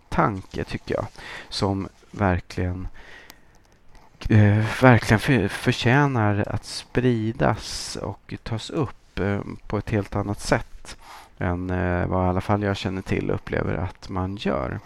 tanke 0.09 0.63
tycker 0.63 0.95
jag. 0.95 1.05
Som 1.49 1.87
verkligen 2.11 2.87
eh, 4.29 4.81
verkligen 4.81 5.19
för, 5.19 5.47
förtjänar 5.47 6.43
att 6.47 6.65
spridas 6.65 7.95
och 7.95 8.33
tas 8.43 8.69
upp 8.69 9.19
eh, 9.19 9.41
på 9.67 9.77
ett 9.77 9.89
helt 9.89 10.15
annat 10.15 10.39
sätt 10.39 10.97
än 11.37 11.69
eh, 11.69 12.07
vad 12.07 12.25
i 12.25 12.29
alla 12.29 12.41
fall 12.41 12.63
jag 12.63 12.77
känner 12.77 13.01
till 13.01 13.29
och 13.29 13.35
upplever 13.35 13.73
att 13.73 14.09
man 14.09 14.35
gör. 14.35 14.79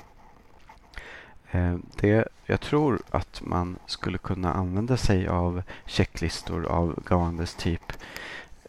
Eh, 1.52 1.76
det, 1.96 2.28
jag 2.46 2.62
tror 2.62 3.00
att 3.12 3.42
man 3.46 3.76
skulle 3.86 4.18
kunna 4.18 4.54
använda 4.54 4.98
sig 4.98 5.28
av 5.28 5.64
checklistor 5.86 6.66
av 6.66 7.00
gåendes 7.06 7.56
typ 7.56 7.94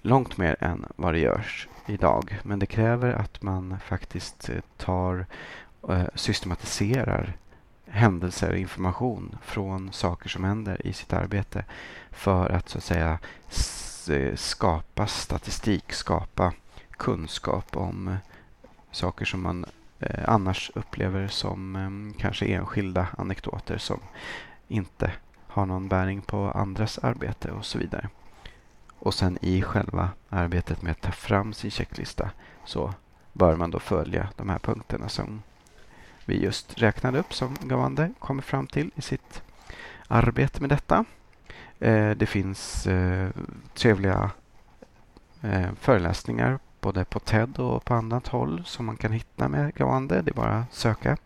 långt 0.03 0.37
mer 0.37 0.57
än 0.61 0.87
vad 0.97 1.15
det 1.15 1.19
görs 1.19 1.69
idag. 1.87 2.39
Men 2.43 2.59
det 2.59 2.67
kräver 2.67 3.13
att 3.13 3.43
man 3.43 3.77
faktiskt 3.85 4.51
tar 4.77 5.27
eh, 5.89 6.05
systematiserar 6.15 7.37
händelser 7.93 8.51
och 8.51 8.59
information 8.59 9.39
från 9.43 9.93
saker 9.93 10.29
som 10.29 10.45
händer 10.45 10.87
i 10.87 10.93
sitt 10.93 11.13
arbete 11.13 11.65
för 12.11 12.49
att 12.51 12.69
så 12.69 12.79
att 12.79 12.85
säga 12.85 13.19
skapa 14.35 15.07
statistik, 15.07 15.93
skapa 15.93 16.53
kunskap 16.91 17.77
om 17.77 18.09
eh, 18.09 18.17
saker 18.91 19.25
som 19.25 19.43
man 19.43 19.65
eh, 20.01 20.25
annars 20.29 20.71
upplever 20.75 21.29
som 21.29 21.77
eh, 21.77 22.21
kanske 22.21 22.47
enskilda 22.47 23.09
anekdoter 23.19 23.79
som 23.79 24.01
inte 24.69 25.13
har 25.47 25.67
någon 25.67 25.89
bäring 25.89 26.23
på 26.23 26.51
andras 26.51 26.99
arbete 26.99 27.51
och 27.51 27.65
så 27.65 27.79
vidare. 27.79 28.09
Och 28.99 29.15
sen 29.15 29.39
i 29.41 29.63
själva 29.63 30.11
arbetet 30.29 30.83
med 30.83 30.91
att 30.91 31.01
ta 31.01 31.13
fram 31.13 31.53
sin 31.53 31.71
checklista 31.71 32.31
så 32.65 32.95
bör 33.33 33.57
man 33.57 33.71
då 33.71 33.79
följa 33.79 34.29
de 34.37 34.49
här 34.49 34.59
punkterna 34.59 35.09
som 35.09 35.43
vi 36.25 36.43
just 36.43 36.79
räknade 36.79 37.19
upp 37.19 37.35
som 37.35 37.57
Gawande 37.61 38.11
kommer 38.19 38.43
fram 38.43 38.67
till 38.67 38.91
i 38.95 39.03
sitt 39.03 39.43
arbete 40.09 40.61
med 40.61 40.71
detta. 40.71 41.05
Eh, 41.79 42.11
det 42.11 42.27
finns 42.27 42.87
eh, 42.87 43.31
trevliga 43.75 44.31
eh, 45.41 45.73
föreläsningar 45.81 46.59
både 46.81 47.05
på 47.05 47.19
TED 47.19 47.59
och 47.59 47.85
på 47.85 47.95
annat 47.95 48.29
håll 48.29 48.63
som 48.65 48.87
man 48.87 48.97
kan 48.97 49.13
hitta 49.13 49.49
med 49.49 49.75
Gawande. 49.75 50.23
Det 50.23 50.31
är 50.31 50.35
bara 50.35 50.59
att 50.59 50.75
söka 50.75 51.17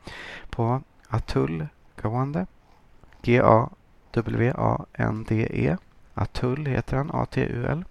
på 0.50 0.82
Atul 1.08 1.66
Gawande. 2.02 2.46
G-A-W-A-N-D-E 3.22 4.56
Atul 6.14 6.66
heter 6.66 6.96
han, 6.96 7.10
A-T-U-L. 7.12 7.84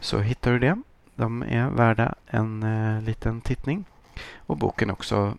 Så 0.00 0.18
hittar 0.18 0.52
du 0.52 0.58
det. 0.58 0.82
De 1.14 1.42
är 1.42 1.70
värda 1.70 2.14
en 2.26 2.62
eh, 2.62 3.02
liten 3.02 3.40
tittning. 3.40 3.84
Och 4.36 4.56
boken 4.56 4.90
också 4.90 5.36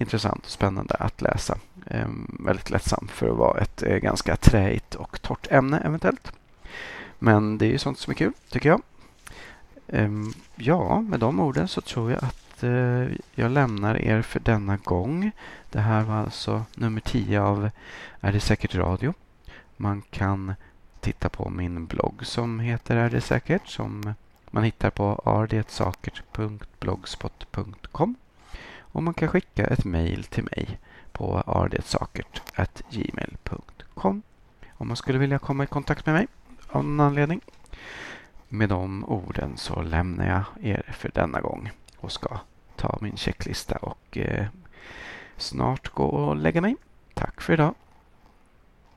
intressant 0.00 0.44
och 0.44 0.50
spännande 0.50 0.94
att 0.94 1.20
läsa. 1.20 1.58
Eh, 1.86 2.08
väldigt 2.28 2.70
lättsam 2.70 3.08
för 3.08 3.28
att 3.28 3.36
vara 3.36 3.60
ett 3.60 3.82
eh, 3.82 3.96
ganska 3.96 4.36
träigt 4.36 4.94
och 4.94 5.22
torrt 5.22 5.46
ämne 5.50 5.78
eventuellt. 5.78 6.32
Men 7.18 7.58
det 7.58 7.66
är 7.66 7.70
ju 7.70 7.78
sånt 7.78 7.98
som 7.98 8.10
är 8.10 8.14
kul, 8.14 8.32
tycker 8.48 8.68
jag. 8.68 8.82
Ehm, 9.88 10.32
ja, 10.56 11.00
med 11.00 11.20
de 11.20 11.40
orden 11.40 11.68
så 11.68 11.80
tror 11.80 12.10
jag 12.10 12.24
att 12.24 12.62
eh, 12.62 13.06
jag 13.34 13.50
lämnar 13.50 13.98
er 13.98 14.22
för 14.22 14.40
denna 14.40 14.76
gång. 14.76 15.30
Det 15.70 15.80
här 15.80 16.02
var 16.02 16.14
alltså 16.14 16.64
nummer 16.74 17.00
10 17.00 17.40
av 17.40 17.70
Är 18.20 18.32
det 18.32 18.40
säkert 18.40 18.74
radio? 18.74 19.14
Man 19.76 20.02
kan 20.10 20.54
titta 21.00 21.28
på 21.28 21.48
min 21.48 21.86
blogg 21.86 22.26
som 22.26 22.60
heter 22.60 22.96
Är 22.96 23.10
det 23.10 23.20
säkert? 23.20 23.68
Som 23.68 24.14
man 24.50 24.64
hittar 24.64 24.90
på 24.90 25.22
ardetsakert.blogspot.com 25.24 28.16
och 28.92 29.02
man 29.02 29.14
kan 29.14 29.28
skicka 29.28 29.66
ett 29.66 29.84
mejl 29.84 30.24
till 30.24 30.44
mig 30.44 30.78
på 31.12 31.42
ardetsakert.gmail.com 31.46 34.22
om 34.80 34.88
man 34.88 34.96
skulle 34.96 35.18
vilja 35.18 35.38
komma 35.38 35.64
i 35.64 35.66
kontakt 35.66 36.06
med 36.06 36.14
mig 36.14 36.26
av 36.68 36.84
någon 36.84 37.00
anledning. 37.00 37.40
Med 38.48 38.68
de 38.68 39.04
orden 39.04 39.56
så 39.56 39.82
lämnar 39.82 40.26
jag 40.26 40.44
er 40.60 40.92
för 40.92 41.10
denna 41.14 41.40
gång 41.40 41.70
och 41.96 42.12
ska 42.12 42.38
ta 42.76 42.98
min 43.00 43.16
checklista 43.16 43.76
och 43.76 44.18
eh, 44.18 44.46
snart 45.36 45.88
gå 45.88 46.04
och 46.04 46.36
lägga 46.36 46.60
mig. 46.60 46.76
Tack 47.14 47.40
för 47.40 47.52
idag. 47.52 47.74